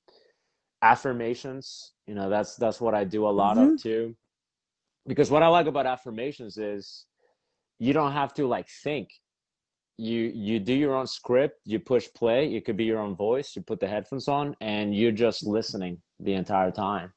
[0.81, 1.93] affirmations.
[2.07, 4.15] You know, that's that's what I do a lot of too.
[5.05, 7.05] Because what I like about affirmations is
[7.79, 9.09] you don't have to like think.
[9.97, 11.59] You you do your own script.
[11.65, 12.53] You push play.
[12.53, 13.55] It could be your own voice.
[13.55, 17.11] You put the headphones on, and you're just listening the entire time.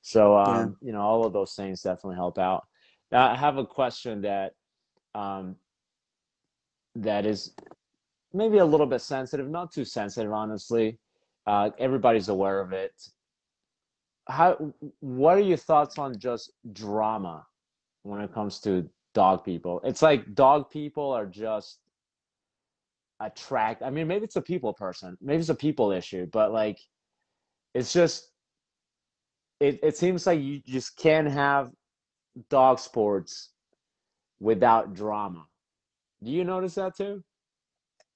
[0.00, 0.86] So um, yeah.
[0.86, 2.64] you know, all of those things definitely help out.
[3.10, 4.52] Now, I have a question that
[5.14, 5.56] um,
[6.96, 7.54] that is
[8.32, 10.98] maybe a little bit sensitive, not too sensitive, honestly.
[11.46, 12.94] Uh, everybody's aware of it.
[14.26, 14.72] How?
[15.00, 17.44] What are your thoughts on just drama
[18.04, 19.82] when it comes to dog people?
[19.84, 21.81] It's like dog people are just
[23.22, 23.82] attract.
[23.82, 26.78] I mean, maybe it's a people person, maybe it's a people issue, but like,
[27.74, 28.28] it's just.
[29.60, 31.70] It, it seems like you just can't have
[32.50, 33.50] dog sports
[34.40, 35.46] without drama.
[36.20, 37.22] Do you notice that too?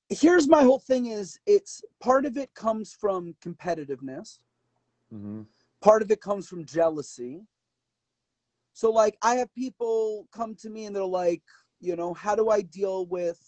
[0.08, 4.38] here's my whole thing is it's part of it comes from competitiveness
[5.12, 5.42] mm-hmm.
[5.82, 7.40] part of it comes from jealousy
[8.72, 11.42] so like i have people come to me and they're like
[11.80, 13.40] you know how do i deal with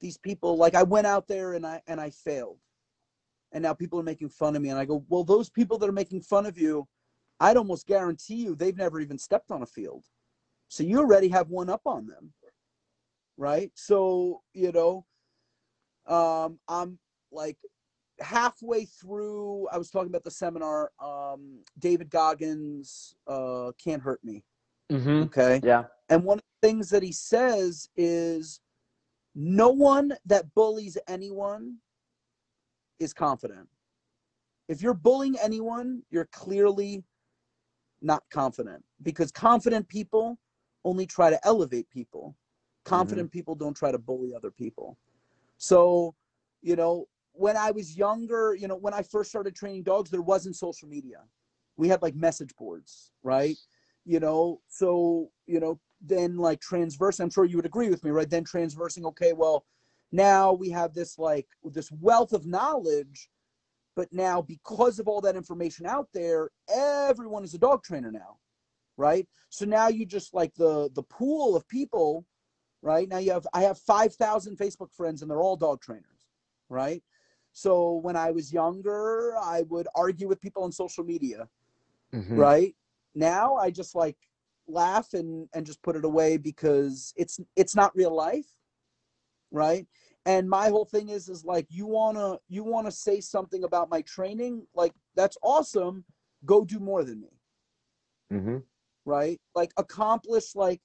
[0.00, 2.58] these people like i went out there and i and i failed
[3.52, 5.88] and now people are making fun of me and i go well those people that
[5.88, 6.86] are making fun of you
[7.40, 10.04] i'd almost guarantee you they've never even stepped on a field
[10.68, 12.32] so you already have one up on them
[13.36, 15.04] right so you know
[16.06, 16.98] um, I'm
[17.32, 17.58] like
[18.20, 19.68] halfway through.
[19.72, 20.90] I was talking about the seminar.
[21.00, 24.44] Um, David Goggins uh, can't hurt me.
[24.90, 25.24] Mm-hmm.
[25.24, 25.60] Okay.
[25.62, 25.84] Yeah.
[26.08, 28.60] And one of the things that he says is,
[29.38, 31.76] no one that bullies anyone
[32.98, 33.68] is confident.
[34.66, 37.04] If you're bullying anyone, you're clearly
[38.00, 40.38] not confident because confident people
[40.84, 42.34] only try to elevate people.
[42.84, 43.38] Confident mm-hmm.
[43.38, 44.96] people don't try to bully other people.
[45.58, 46.14] So,
[46.62, 50.22] you know, when I was younger, you know, when I first started training dogs, there
[50.22, 51.18] wasn't social media.
[51.76, 53.56] We had like message boards, right?
[54.06, 58.10] You know, so, you know, then like transverse, I'm sure you would agree with me,
[58.10, 58.28] right?
[58.28, 59.64] Then transversing, okay, well,
[60.12, 63.28] now we have this like this wealth of knowledge,
[63.94, 68.36] but now because of all that information out there, everyone is a dog trainer now,
[68.96, 69.26] right?
[69.48, 72.24] So now you just like the the pool of people
[72.86, 73.08] right?
[73.08, 76.28] Now you have I have 5,000 Facebook friends and they're all dog trainers,
[76.68, 77.02] right?
[77.52, 81.48] So when I was younger, I would argue with people on social media,
[82.14, 82.36] mm-hmm.
[82.36, 82.74] right?
[83.14, 84.16] Now I just like
[84.68, 88.46] laugh and and just put it away because it's it's not real life,
[89.50, 89.86] right?
[90.24, 94.02] And my whole thing is is like you wanna you wanna say something about my
[94.02, 96.04] training, like that's awesome.
[96.44, 97.40] Go do more than me,
[98.32, 98.58] mm-hmm.
[99.04, 99.40] right?
[99.54, 100.80] Like accomplish like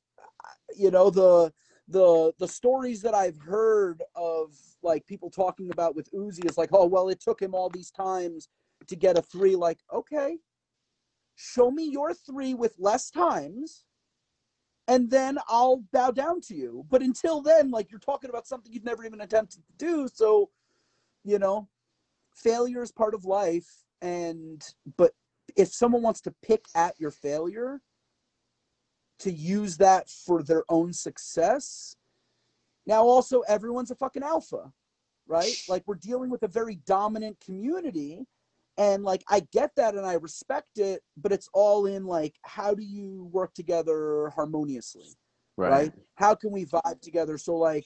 [0.76, 1.52] you know the
[1.88, 6.70] the the stories that I've heard of like people talking about with Uzi is like,
[6.72, 8.48] oh well, it took him all these times
[8.88, 9.56] to get a three.
[9.56, 10.38] Like, okay,
[11.42, 13.86] show me your three with less times,
[14.88, 16.86] and then I'll bow down to you.
[16.90, 20.08] But until then, like you're talking about something you've never even attempted to do.
[20.14, 20.50] So,
[21.24, 21.68] you know,
[22.36, 23.70] failure is part of life.
[24.02, 24.64] And
[24.98, 25.12] but
[25.56, 27.82] if someone wants to pick at your failure,
[29.22, 31.96] to use that for their own success.
[32.88, 34.72] Now, also, everyone's a fucking alpha,
[35.28, 35.56] right?
[35.70, 38.26] Like, we're dealing with a very dominant community.
[38.82, 42.74] And, like, I get that and I respect it, but it's all in, like, how
[42.74, 45.06] do you work together harmoniously?
[45.56, 45.72] Right.
[45.72, 45.94] right.
[46.16, 47.38] How can we vibe together?
[47.38, 47.86] So, like,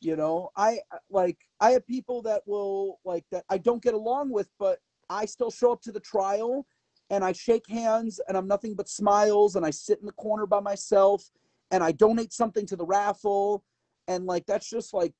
[0.00, 3.94] you know, I uh, like, I have people that will, like, that I don't get
[3.94, 6.66] along with, but I still show up to the trial
[7.08, 10.46] and I shake hands and I'm nothing but smiles and I sit in the corner
[10.46, 11.24] by myself
[11.70, 13.64] and I donate something to the raffle
[14.08, 15.12] and like that's just like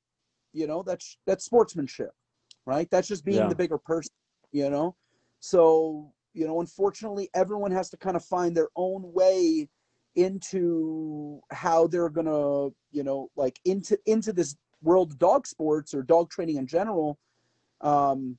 [0.53, 2.11] you know that's that's sportsmanship
[2.65, 3.47] right that's just being yeah.
[3.47, 4.11] the bigger person
[4.51, 4.95] you know
[5.45, 9.69] so you know unfortunately everyone has to kind of find their own way
[10.15, 16.01] into how they're gonna you know like into into this world of dog sports or
[16.01, 17.19] dog training in general
[17.81, 18.35] um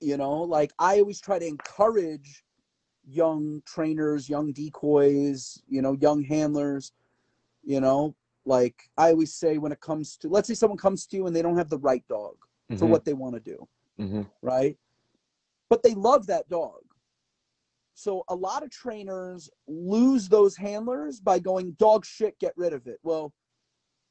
[0.00, 2.44] you know like i always try to encourage
[3.08, 6.92] young trainers young decoys you know young handlers
[7.64, 11.16] you know like i always say when it comes to let's say someone comes to
[11.16, 12.36] you and they don't have the right dog
[12.70, 12.76] mm-hmm.
[12.76, 13.66] for what they want to do
[13.98, 14.22] mm-hmm.
[14.42, 14.76] right
[15.72, 16.82] but they love that dog
[17.94, 22.86] so a lot of trainers lose those handlers by going dog shit get rid of
[22.86, 23.32] it well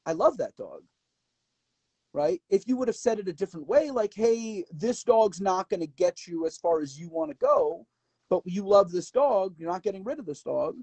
[0.06, 0.82] i love that dog
[2.14, 2.40] right?
[2.50, 5.80] If you would have said it a different way, like, hey, this dog's not going
[5.80, 7.86] to get you as far as you want to go,
[8.28, 10.76] but you love this dog, you're not getting rid of this dog.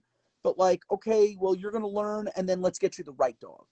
[0.43, 3.37] But like, okay, well, you're going to learn, and then let's get you the right
[3.41, 3.65] dog,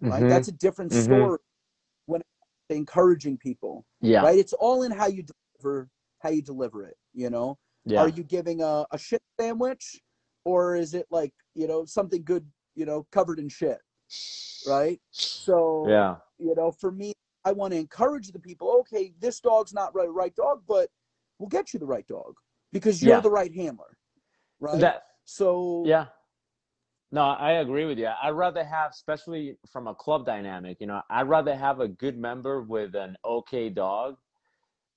[0.00, 0.20] right?
[0.20, 0.28] Mm-hmm.
[0.28, 1.02] That's a different mm-hmm.
[1.02, 1.38] story
[2.06, 2.22] when
[2.68, 4.38] encouraging people, yeah, right?
[4.38, 5.24] It's all in how you
[5.60, 5.88] deliver,
[6.20, 6.96] how you deliver it.
[7.12, 8.00] You know, yeah.
[8.00, 10.00] are you giving a, a shit sandwich,
[10.44, 13.78] or is it like you know something good, you know, covered in shit,
[14.66, 15.00] right?
[15.10, 17.12] So yeah, you know, for me,
[17.44, 18.76] I want to encourage the people.
[18.80, 20.88] Okay, this dog's not right, right dog, but
[21.38, 22.34] we'll get you the right dog
[22.72, 23.20] because you're yeah.
[23.20, 23.96] the right handler.
[24.60, 24.80] right?
[24.80, 26.06] That so yeah.
[27.12, 28.08] No, I agree with you.
[28.22, 32.16] I'd rather have, especially from a club dynamic, you know, I'd rather have a good
[32.16, 34.16] member with an okay dog,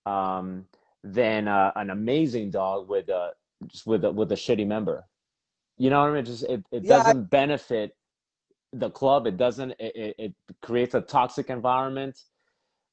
[0.05, 0.65] um,
[1.03, 3.31] than uh, an amazing dog with a
[3.67, 5.05] just with a with a shitty member.
[5.77, 6.25] You know what I mean?
[6.25, 7.95] Just it, it Yeah, doesn't benefit
[8.71, 9.27] the club.
[9.27, 9.71] It doesn't.
[9.79, 12.19] It, it, creates a toxic environment.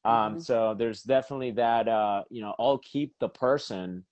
[0.04, 0.42] Um, Mhm.
[0.42, 1.88] So there's definitely that.
[1.88, 4.04] Uh, you know, I'll keep the person,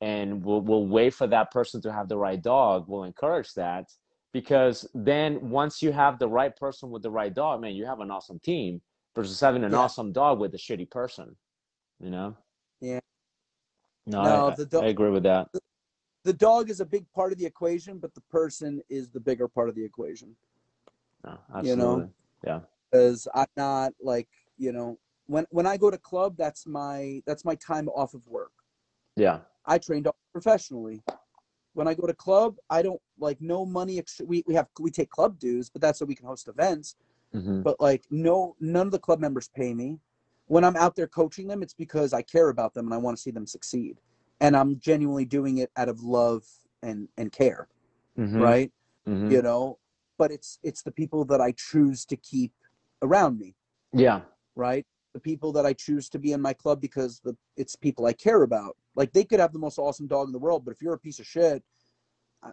[0.00, 2.86] and we'll we'll wait for that person to have the right dog.
[2.88, 3.90] We'll encourage that
[4.32, 8.00] because then once you have the right person with the right dog, man, you have
[8.00, 8.80] an awesome team
[9.14, 9.78] versus having an Yeah.
[9.78, 11.36] awesome dog with a shitty person.
[12.00, 12.36] You know.
[12.80, 13.00] Yeah.
[14.06, 15.48] No, No, I, the dog- I agree with that.
[16.24, 19.48] the dog is a big part of the equation, but the person is the bigger
[19.48, 20.36] part of the equation.
[21.24, 21.92] No, You know?
[21.92, 22.12] absolutely.
[22.44, 22.60] Yeah.
[22.90, 24.28] Because I'm not like
[24.58, 28.26] you know when when I go to club, that's my that's my time off of
[28.28, 28.52] work.
[29.16, 29.40] Yeah.
[29.64, 31.02] I train dogs professionally.
[31.74, 33.98] When I go to club, I don't like no money.
[33.98, 36.96] Ex- we we have we take club dues, but that's so we can host events.
[37.32, 39.98] hmm But like no none of the club members pay me.
[40.52, 43.16] When I'm out there coaching them, it's because I care about them and I want
[43.16, 43.98] to see them succeed,
[44.38, 46.44] and I'm genuinely doing it out of love
[46.82, 47.68] and and care,
[48.16, 48.70] hmm right?
[49.06, 49.78] hmm You know,
[50.18, 52.52] but it's it's the people that I choose to keep
[53.00, 53.54] around me,
[53.94, 54.20] Yeah.
[54.54, 54.84] right?
[55.14, 58.12] The people that I choose to be in my club because the it's people I
[58.12, 58.76] care about.
[58.94, 60.98] Like they could have the most awesome dog in the world, but if you're a
[60.98, 61.62] piece of shit,
[62.42, 62.50] I,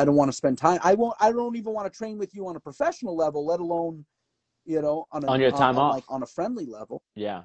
[0.00, 0.80] I don't want to spend time.
[0.82, 1.16] I won't.
[1.20, 4.06] I don't even want to train with you on a professional level, let alone,
[4.64, 5.94] you know, on a, On your time off.
[5.94, 7.02] like on a friendly level.
[7.14, 7.42] Yeah.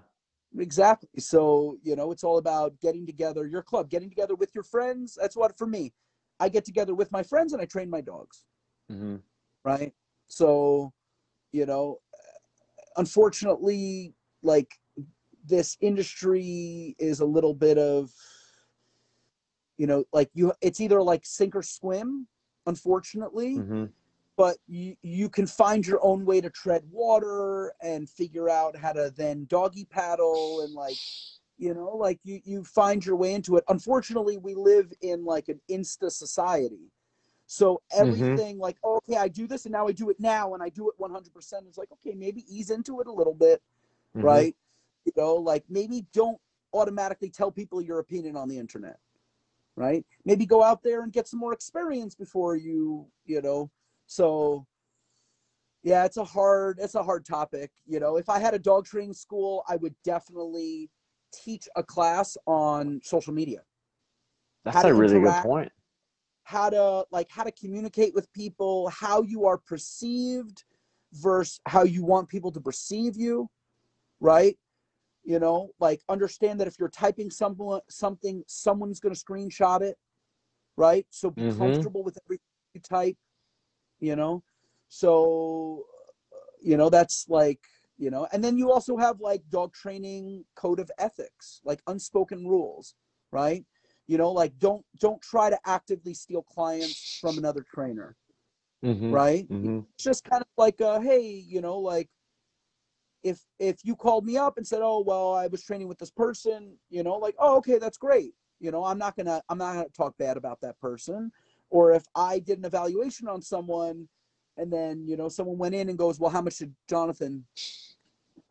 [0.58, 1.10] Exactly.
[1.20, 3.46] So you know, it's all about getting together.
[3.46, 5.18] Your club, getting together with your friends.
[5.20, 5.94] That's what for me.
[6.40, 8.46] I get together with my friends and I train my dogs
[8.90, 9.18] hmm
[9.64, 9.94] right?
[10.28, 10.94] So,
[11.52, 12.00] you know,
[12.98, 14.72] unfortunately, like
[15.46, 18.12] this industry is a little bit of,
[19.78, 22.28] you know, like you, it's either like sink or swim,
[22.66, 23.86] unfortunately, hmm
[24.40, 28.94] but you, you can find your own way to tread water and figure out how
[28.94, 30.96] to then doggy paddle and like,
[31.58, 33.66] you know, like you, you find your way into it.
[33.68, 36.90] Unfortunately, we live in like an insta society.
[37.48, 40.64] So everything like, oh, okay, I do this and now I do it now and
[40.64, 41.28] I do it 100%.
[41.68, 43.62] It's like, okay, maybe ease into it a little bit,
[44.14, 44.56] hmm right?
[45.04, 46.40] You know, like maybe don't
[46.74, 49.00] automatically tell people your opinion on the internet,
[49.76, 50.06] right?
[50.24, 53.70] Maybe go out there and get some more experience before you, you know.
[54.20, 54.66] So
[55.84, 58.18] yeah, it's a hard it's a hard topic, you know.
[58.18, 60.90] If I had a dog training school, I would definitely
[61.32, 63.62] teach a class on social media.
[64.66, 65.72] That's a really interact- good point.
[66.44, 70.64] how to like how to communicate with people how you are perceived
[71.14, 73.48] versus how you want people to perceive you
[74.20, 74.58] right
[75.24, 79.96] you know like understand that if you're typing someone something someone's going to screenshot it
[80.78, 81.58] right so be Mhm.
[81.58, 83.18] comfortable with everything you type
[84.00, 84.44] you know?
[84.88, 85.86] So
[86.62, 87.62] you know that's like
[87.98, 92.46] you know and then you also have like dog training code of ethics like unspoken
[92.48, 92.96] rules
[93.32, 93.64] right?
[94.08, 98.16] You know like don't don't try to actively steal clients from another trainer
[98.84, 99.46] hmm right?
[99.48, 102.10] Hmm it's just kind of like uh hey you know like
[103.22, 106.10] if if you called me up and said oh well i was training with this
[106.12, 108.34] person you know like oh okay that's great.
[108.62, 111.32] You know i'm not gonna i'm not gonna talk bad about that person
[111.70, 114.08] or if i did an evaluation on someone
[114.58, 117.46] and then you know someone went in and goes well how much did jonathan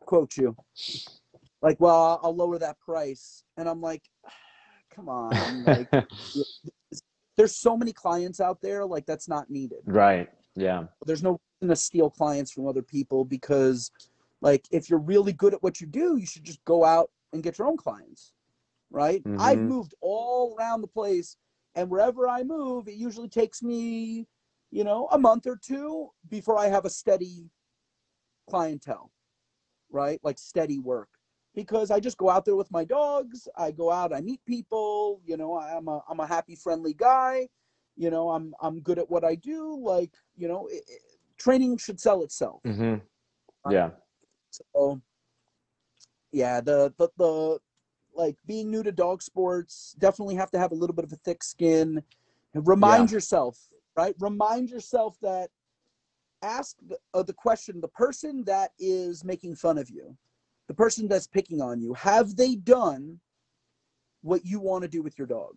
[0.01, 0.55] quote you
[1.61, 4.03] like well i'll lower that price and i'm like
[4.95, 5.87] come on like
[7.37, 10.29] there's so many clients out there like that's not needed right.
[10.55, 10.85] Yeah.
[11.05, 13.91] there's no reason to steal clients from other people because
[14.41, 17.43] like if you're really good at what you do you should just go out and
[17.43, 18.33] get your own clients
[18.91, 19.67] right i've Mhm.
[19.67, 21.37] moved all around the place
[21.75, 24.27] and wherever i move it usually takes me
[24.71, 27.49] you know a month or two before i have a steady
[28.49, 29.11] clientele
[29.91, 30.19] right?
[30.23, 31.09] Like steady work.
[31.55, 33.47] Because i just go out there with my dogs.
[33.57, 37.47] I go out i meet people you know i'm a i'm a happy friendly guy.
[37.97, 39.77] You know i'm i'm good at what i do.
[39.81, 41.01] Like you know it, it-
[41.37, 42.61] training should sell itself.
[42.65, 42.95] Hmm
[43.69, 43.91] Yeah.
[44.51, 45.01] so
[46.31, 47.59] yeah the, the the
[48.15, 51.17] like being new to dog sports definitely have to have a little bit of a
[51.17, 52.03] thick skin.
[52.53, 54.15] And remind yourself right?
[54.19, 55.49] Remind yourself that
[56.41, 60.15] ask the, uh, the question the person that is making fun of you
[60.69, 63.19] the person that's picking on you have they done
[64.21, 65.55] what you want to do with your dog?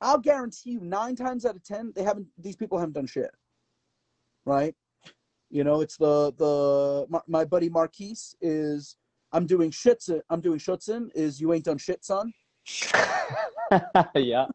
[0.00, 3.30] I'll guarantee you nine times out of ten they haven't these people haven't done shit
[4.44, 4.74] right?
[5.50, 8.96] You know it's the the my, my buddy marquise is
[9.32, 12.32] i'm doing shits i'm doing schutzen is you ain't done shit son
[14.14, 14.46] yeah.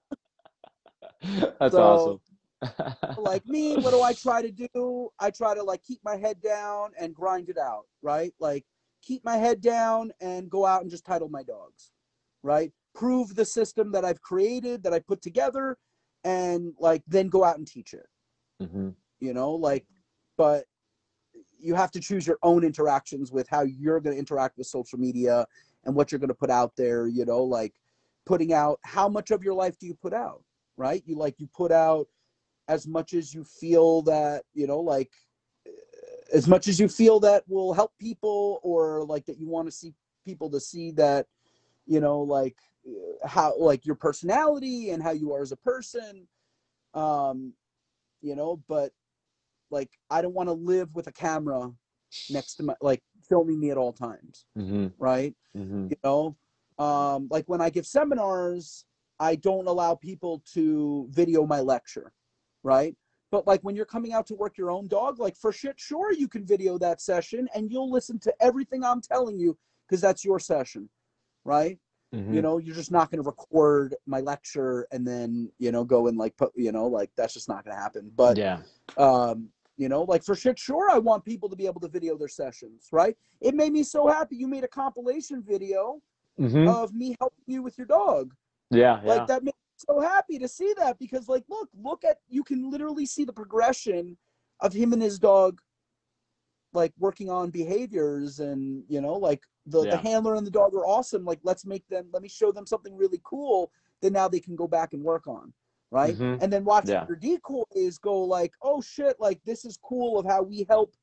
[1.60, 2.20] That's So, awesome.
[3.18, 5.10] like me, what do I try to do?
[5.20, 8.34] I try to like keep my head down and grind it out, right?
[8.40, 8.66] Like
[9.02, 11.92] keep my head down and go out and just title my dogs,
[12.44, 12.72] right?
[12.96, 15.78] Prove the system that I've created, that I put together,
[16.24, 18.08] and like then go out and teach it,
[18.62, 19.86] hmm you know, like,
[20.38, 20.66] but
[21.62, 25.00] you have to choose your own interactions with how you're going to interact with social
[25.00, 25.46] media
[25.86, 27.74] and what you're going to put out there, you know, like
[28.26, 30.44] putting out how much of your life do you put out,
[30.78, 31.04] right?
[31.06, 32.08] You like, you put out
[32.72, 35.12] as much as you feel that you know like
[36.34, 39.72] as much as you feel that will help people or like that you want to
[39.72, 39.94] see
[40.26, 41.28] people to see that
[41.86, 42.56] you know like
[42.88, 46.26] uh, how like your personality and how you are as a person
[46.94, 47.54] um
[48.22, 48.94] you know but
[49.72, 51.72] like i don't want to live with a camera
[52.30, 55.34] next to my like filming me at all times hmm right?
[55.56, 56.36] Hmm you know?
[56.78, 58.86] Um like when i give seminars
[59.20, 62.12] i don't allow people to video my lecture
[62.64, 62.96] right?
[63.32, 66.12] But like when you're coming out to work your own dog like for shit sure
[66.14, 69.58] you can video that session and you'll listen to everything i'm telling you
[69.88, 70.90] because that's your session
[71.46, 71.78] right?
[72.14, 75.84] Hmm you know you're just not going to record my lecture and then you know
[75.84, 78.12] go and like put you know like that's just not going to happen.
[78.16, 78.60] But yeah.
[78.98, 79.50] um
[79.82, 82.28] you know like for shit sure i want people to be able to video their
[82.28, 86.00] sessions right it made me so happy you made a compilation video
[86.38, 88.34] hmm of me helping you with your dog.
[88.70, 89.00] yeah.
[89.04, 89.10] Yeah.
[89.10, 92.44] Like that made me so happy to see that because like look, look at you
[92.44, 94.18] can literally see the progression
[94.60, 95.60] of him and his dog
[96.74, 99.92] like working on behaviors and you know like the, Yeah.
[99.92, 101.26] the handler and the dog are awesome.
[101.26, 103.72] Like let's make them let me show them something really cool
[104.02, 105.54] that now they can go back and work on.
[105.92, 106.16] Right.
[106.16, 106.42] Mhm.
[106.42, 107.06] And then watching Yeah.
[107.08, 110.96] your decoys go like, oh shit, like this is cool of how we help,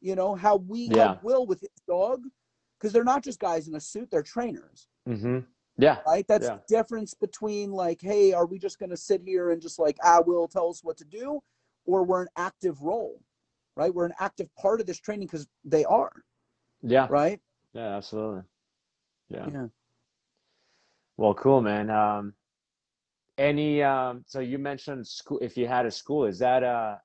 [0.00, 1.14] you know, how we Yeah.
[1.14, 2.24] help Will with his dog.
[2.76, 5.38] Because they're not just guys in a suit, they're trainers hmm
[5.76, 6.02] Yeah.
[6.04, 6.26] right?
[6.26, 6.56] That's Yeah.
[6.56, 9.96] the difference between like, hey, are we just going to sit here and just like,
[10.02, 11.40] ah, will tell us what to do,
[11.84, 13.22] or we're an active role,
[13.76, 13.94] right?
[13.94, 16.24] We're an active part of this training because they are,
[16.82, 17.06] Yeah.
[17.08, 17.40] right?
[17.72, 17.96] Yeah.
[17.96, 18.42] Absolutely.
[19.28, 19.48] Yeah.
[19.48, 19.68] Yeah.
[21.16, 21.88] Well, cool, man.
[21.90, 22.34] Um,
[23.38, 25.38] any um, so you mentioned school.
[25.40, 26.96] If you had a school, is that uh,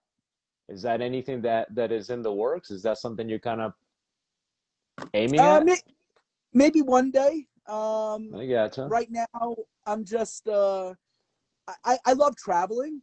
[0.70, 2.72] is that anything that that is in the works?
[2.72, 3.74] Is that something you're kind of
[5.14, 5.66] aiming Uh, at?
[5.66, 5.82] may-
[6.54, 7.48] maybe one day.
[7.68, 8.88] Um, I gotcha.
[8.88, 9.56] right now,
[9.86, 10.94] I'm just uh,
[11.68, 13.02] I- I I love traveling,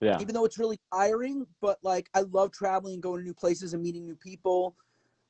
[0.00, 0.20] Yeah.
[0.20, 1.46] even though it's really tiring.
[1.60, 4.74] But like, I love traveling and going to new places and meeting new people.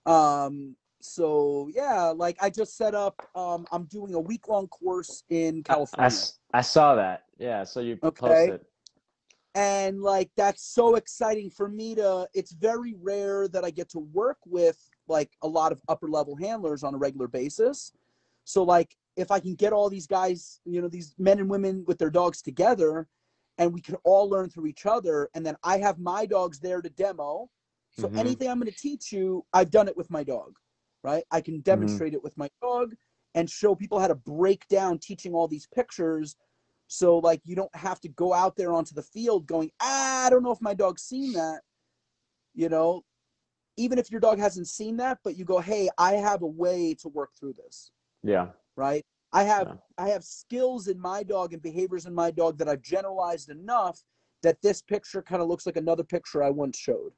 [0.07, 3.16] Um, so yeah, like I just set up.
[3.34, 6.62] Um, I'm doing a week long course in I, I California.
[6.62, 7.24] saw that.
[7.38, 7.64] Yeah.
[7.64, 8.16] So you Okay.
[8.46, 8.61] posted.
[9.55, 13.98] and like that's so exciting for me to it's very rare that i get to
[13.98, 14.78] work with
[15.09, 17.92] like a lot of upper level handlers on a regular basis
[18.44, 21.84] so like if i can get all these guys you know these men and women
[21.88, 23.09] with their dogs together
[23.59, 26.80] and we can all learn through each other and then i have my dogs there
[26.80, 27.51] to demo
[27.98, 28.18] so Mhm.
[28.20, 30.57] anything i'm going to teach you i've done it with my dog
[31.03, 32.94] right i can demonstrate it with my dog
[33.34, 36.36] and show people how to break down teaching all these pictures
[36.92, 40.30] so like you don't have to go out there onto the field going, ah, I
[40.30, 41.61] don't know if my dog's seen that.
[42.53, 43.05] You know,
[43.76, 46.94] even if your dog hasn't seen that, but you go, hey, I have a way
[46.94, 47.92] to work through this,
[48.24, 48.48] Yeah.
[48.74, 49.07] right?
[49.32, 49.74] I have Yeah.
[49.98, 54.03] I have skills in my dog and behaviors in my dog that I've generalized enough
[54.42, 57.12] that this picture kind of looks like another picture I once showed,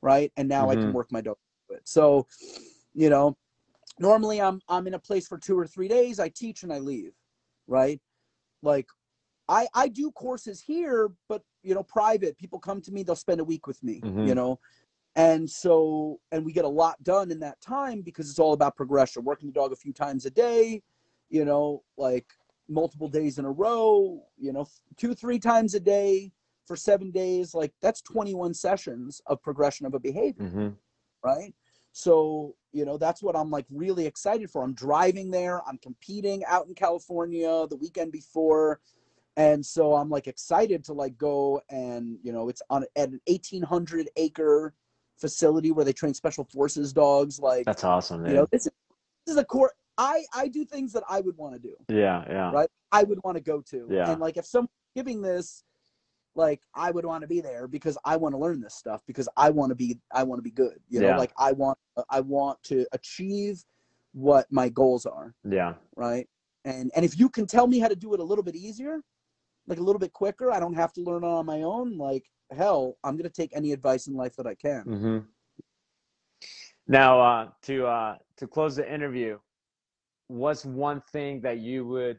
[0.00, 0.32] right?
[0.38, 0.94] And now I can Mhm.
[0.94, 1.86] work my dog through it.
[1.86, 2.26] So,
[2.94, 3.36] you know,
[3.98, 6.18] normally I'm I'm in a place for two or three days.
[6.20, 7.12] I teach and I leave,
[7.66, 8.00] right?
[8.62, 8.86] Like
[9.48, 12.38] I I do courses here, but you know, private.
[12.38, 14.26] People come to me, they'll spend a week with me, Mhm.
[14.26, 14.58] you know.
[15.14, 18.76] And so and we get a lot done in that time because it's all about
[18.76, 20.82] progression, working the dog a few times a day,
[21.28, 22.26] you know, like
[22.68, 24.66] multiple days in a row, you know,
[24.96, 26.32] two, three times a day
[26.66, 27.54] for seven days.
[27.54, 30.68] Like that's 21 sessions of progression of a behavior hmm
[31.24, 31.54] right?
[31.92, 34.62] So, you know, that's what I'm like really excited for.
[34.62, 38.80] I'm driving there, I'm competing out in California the weekend before.
[39.36, 43.20] And so I'm like excited to like go and, you know, it's on at an
[43.26, 44.74] 1800 acre
[45.18, 47.38] facility where they train special forces dogs.
[47.38, 48.30] Like, That's awesome, Man.
[48.30, 48.72] you know, this is,
[49.26, 49.72] this is a core.
[49.98, 52.24] I, I do things that I would want to do, yeah.
[52.28, 52.50] Yeah.
[52.50, 52.68] right?
[52.90, 53.86] I would want to go to.
[53.90, 54.10] Yeah.
[54.10, 55.64] And like, if someone's giving this,
[56.34, 59.28] like I would want to be there because I want to learn this stuff because
[59.36, 60.78] I want to be I want to be good.
[60.88, 61.18] You know, Yeah.
[61.18, 61.78] like I want
[62.08, 63.64] I want to achieve
[64.12, 65.74] what my goals are, Yeah.
[65.96, 66.28] right?
[66.64, 69.02] And and if you can tell me how to do it a little bit easier,
[69.66, 71.98] like a little bit quicker, I don't have to learn on my own.
[71.98, 74.84] Like hell, I'm gonna take any advice in life that I can.
[74.84, 75.18] Mm-hmm.
[76.88, 79.38] Now, uh, to uh, to close the interview,
[80.28, 82.18] what's one thing that you would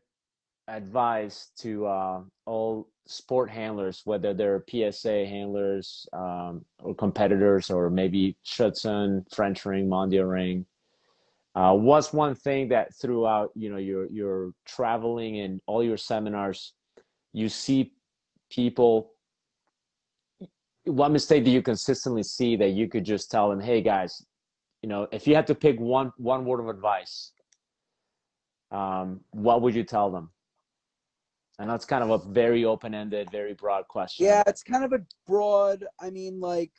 [0.68, 8.38] advice to uh, all sport handlers, whether they're PSA handlers um, or competitors, or maybe
[8.46, 10.66] Schutzhund, French Ring, Mondial Ring?
[11.56, 16.74] Uh, what's one thing that throughout you know your your traveling and all your seminars,
[17.32, 17.94] you see
[18.50, 19.12] people?
[20.86, 24.26] What mistake do you consistently see that you could just tell them, "Hey guys,
[24.82, 27.34] you know, if you had to pick one one word of advice,
[28.72, 30.32] um, what would you tell them?"
[31.60, 34.26] I know it's kind of a very open-ended, very broad question.
[34.26, 35.86] Yeah, it's kind of a broad.
[36.00, 36.72] I mean, like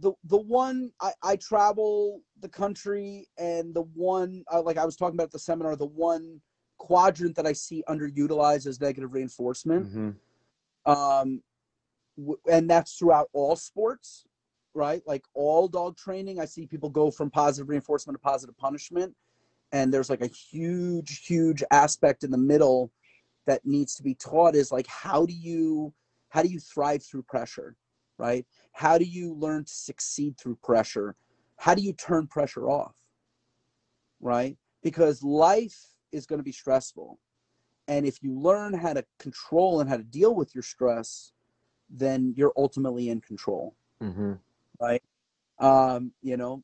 [0.00, 4.96] the the one I, I travel the country, and the one uh, like I was
[4.96, 6.40] talking about at the seminar, the one
[6.76, 9.86] quadrant that I see underutilized is negative reinforcement.
[9.86, 10.90] Mm-hmm.
[10.90, 11.42] Um,
[12.16, 14.26] w- and that's throughout all sports,
[14.74, 15.02] right?
[15.06, 19.14] Like all dog training, I see people go from positive reinforcement to positive punishment,
[19.72, 22.92] and there's like a huge, huge aspect in the middle
[23.48, 25.92] that needs to be taught is like how do you
[26.28, 27.74] how do you thrive through pressure
[28.18, 28.44] right?
[28.72, 31.14] How do you learn to succeed through pressure?
[31.56, 32.94] How do you turn pressure off
[34.20, 34.56] right?
[34.82, 35.78] Because life
[36.10, 37.20] is going to be stressful.
[37.86, 41.32] And if you learn how to control and how to deal with your stress
[41.90, 44.34] then you're ultimately in control Mm-hmm.
[44.80, 45.02] right?
[45.58, 46.62] Um you know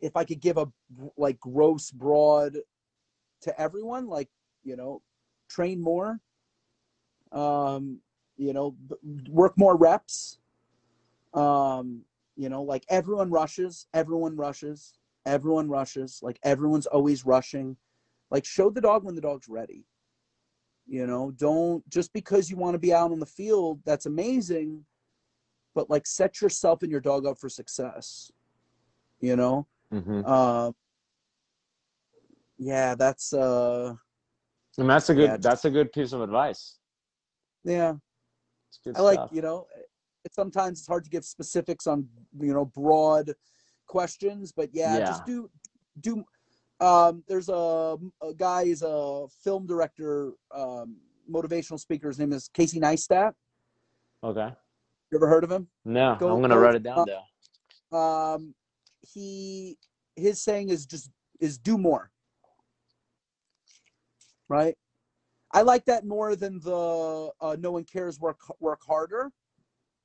[0.00, 0.66] if i could give a
[1.16, 2.58] like gross broad
[3.40, 4.28] to everyone like
[4.64, 5.00] you know
[5.54, 6.20] train more
[7.32, 7.98] um
[8.36, 8.74] you know
[9.28, 10.38] work more reps
[11.34, 12.02] um
[12.36, 14.94] you know like everyone rushes everyone rushes
[15.26, 17.76] everyone rushes like everyone's always rushing.
[18.30, 19.84] Like show the dog when the dog's ready.
[20.86, 24.84] You know don't just because you want to be out on the field that's amazing
[25.74, 28.30] but like set yourself and your dog up for success
[29.20, 29.66] you know?
[29.92, 30.22] Mm-hmm.
[30.26, 30.72] uh,
[32.58, 33.94] yeah that's uh
[34.78, 35.30] And that's a good.
[35.30, 36.78] Yeah, that's a good piece of advice.
[37.64, 37.94] yeah
[38.68, 39.66] It's good I like, you know,
[40.24, 42.08] it, sometimes it's hard to give specifics on,
[42.40, 43.32] you know, broad
[43.86, 45.06] questions, but yeah, Yeah.
[45.06, 45.50] just do,
[46.00, 46.24] do,
[46.80, 50.96] um, there's a, a guy, is a film director, um,
[51.30, 52.08] motivational speaker.
[52.08, 53.32] His name is Casey Neistat.
[54.24, 54.48] Okay.
[55.10, 55.68] You ever heard of him?
[55.84, 57.96] No, Go- I'm gonna write it down though.
[57.96, 58.54] Um,
[59.02, 59.76] he,
[60.16, 61.10] his saying is just,
[61.40, 62.10] is do more.
[64.52, 64.76] Right.
[65.52, 69.32] I like that more than the uh, no one cares work work harder,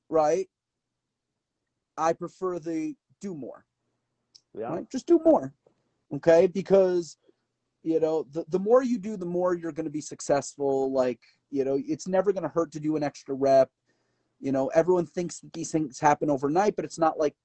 [0.08, 0.48] right?
[1.98, 3.66] I prefer the do more,
[4.54, 4.70] Yeah.
[4.70, 4.90] right?
[4.90, 5.52] Just do more,
[6.14, 6.46] okay?
[6.46, 7.18] Because
[7.82, 10.90] you know the the more you do, the more you're going to be successful.
[10.92, 11.20] Like
[11.50, 13.70] you know, it's never going to hurt to do an extra rep.
[14.40, 17.36] You know, everyone thinks that these things happen overnight, but it's not like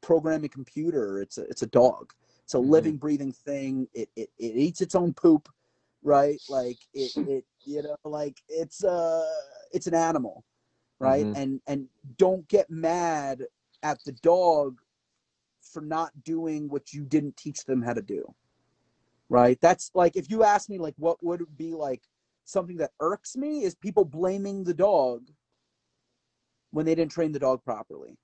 [0.00, 1.20] programming a computer.
[1.20, 2.12] It's a it's a dog.
[2.44, 2.68] It's a Mhm.
[2.70, 3.88] living, breathing thing.
[3.94, 5.48] It, it it eats its own poop,
[6.06, 6.40] right?
[6.48, 9.28] Like it it you know like it's uh
[9.72, 10.44] it's an animal,
[11.00, 11.26] right?
[11.26, 11.36] Mhm.
[11.36, 13.42] And and don't get mad
[13.82, 14.78] at the dog
[15.60, 18.24] for not doing what you didn't teach them how to do.
[19.28, 19.58] Right?
[19.60, 22.02] That's like if you ask me like what would be like
[22.44, 25.28] something that irks me is people blaming the dog
[26.70, 28.16] when they didn't train the dog properly.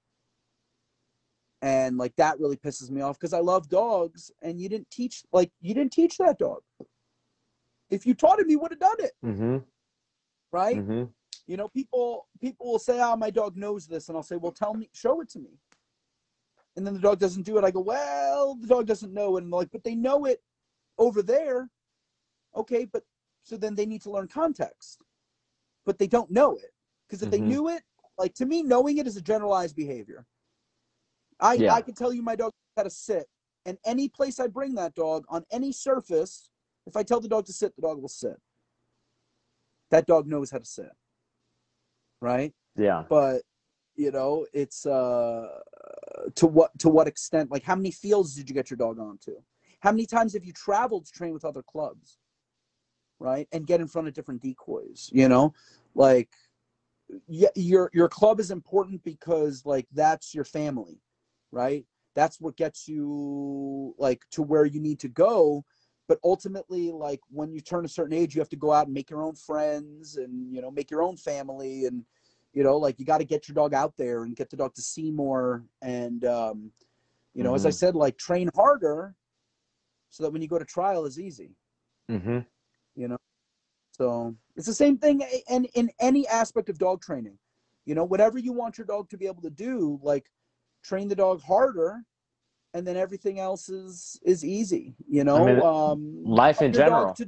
[1.60, 5.24] And like that really pisses me off because I love dogs and you didn't teach
[5.32, 6.62] like you didn't teach that dog.
[7.92, 9.58] If you taught him, he would have done it, Mm-hmm.
[10.50, 10.78] right?
[10.78, 11.04] Mm-hmm.
[11.46, 14.50] You know, people people will say, "Oh, my dog knows this," and I'll say, "Well,
[14.50, 15.58] tell me, show it to me."
[16.74, 17.64] And then the dog doesn't do it.
[17.64, 20.42] I go, "Well, the dog doesn't know it." And like, "But they know it
[20.96, 21.68] over there."
[22.56, 23.04] Okay, but
[23.42, 25.02] so then they need to learn context,
[25.84, 26.72] but they don't know it
[27.06, 27.48] because if they Mhm.
[27.48, 27.82] knew it,
[28.16, 30.26] like to me, knowing it is a generalized behavior.
[31.40, 31.74] I Yeah.
[31.74, 33.28] I can tell you my dog how to sit,
[33.66, 36.51] and any place I bring that dog on any surface,
[36.86, 38.36] if I tell the dog to sit, the dog will sit.
[39.90, 40.90] That dog knows how to sit
[42.22, 43.02] right Yeah.
[43.10, 43.42] but
[43.96, 45.48] you know it's uh
[46.34, 49.32] to what to what extent like how many fields did you get your dog onto
[49.80, 52.16] how many times have you traveled to train with other clubs
[53.18, 55.52] right and get in front of different decoys you know
[55.94, 56.30] like
[57.26, 61.02] yeah your your club is important because like that's your family
[61.50, 65.64] right that's what gets you like to where you need to go
[66.08, 68.94] but ultimately like when you turn a certain age you have to go out and
[68.94, 72.04] make your own friends and you know make your own family and
[72.52, 74.74] you know like you got to get your dog out there and get the dog
[74.74, 76.70] to see more and um
[77.34, 77.78] you know as i Mhm.
[77.78, 79.14] said like train harder
[80.10, 81.54] so that when you go to trial is easy
[82.10, 82.38] Mm-hmm.
[82.94, 83.16] you know
[83.92, 87.38] so it's the same thing in in any aspect of dog training
[87.86, 90.30] you know whatever you want your dog to be able to do like
[90.82, 92.02] train the dog harder
[92.74, 97.12] and then everything else is is easy you know mean, um life in general.
[97.14, 97.24] to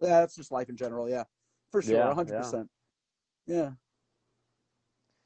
[0.00, 1.08] Yeah, that's just life in general.
[1.08, 1.24] Yeah,
[1.72, 2.40] for sure, Yeah, hundred yeah.
[2.40, 2.68] percent.
[3.46, 3.70] Yeah.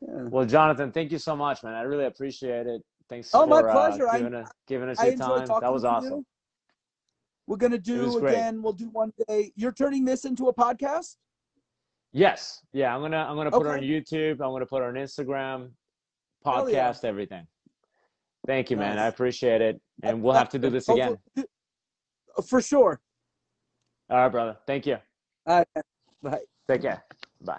[0.01, 0.29] Yeah.
[0.35, 1.75] Well, Jonathan, thank you so much, man.
[1.75, 2.83] I really appreciate it.
[3.09, 4.09] Thanks so much Oh, for my uh, pleasure.
[4.09, 5.47] I- giving, us giving us I your time.
[5.61, 6.13] That was awesome.
[6.13, 6.27] you.
[7.47, 8.63] We're gonna do again.
[8.63, 9.53] We'll do one day.
[9.55, 11.17] You're turning this into a podcast.
[12.13, 12.61] Yes.
[12.73, 14.41] Yeah, I'm gonna I'm gonna put it on YouTube.
[14.41, 15.71] I'm gonna put it on Instagram,
[16.45, 17.47] podcast, everything.
[18.47, 18.99] Thank you, man.
[18.99, 19.81] I appreciate it.
[20.03, 21.17] Uh, and we'll have to do this again.
[21.39, 23.01] Uh, for sure.
[24.11, 24.57] All right, brother.
[24.67, 24.99] Thank you.
[25.47, 25.85] All right.
[26.23, 26.41] Bye.
[26.69, 27.05] Take care.
[27.41, 27.59] Bye.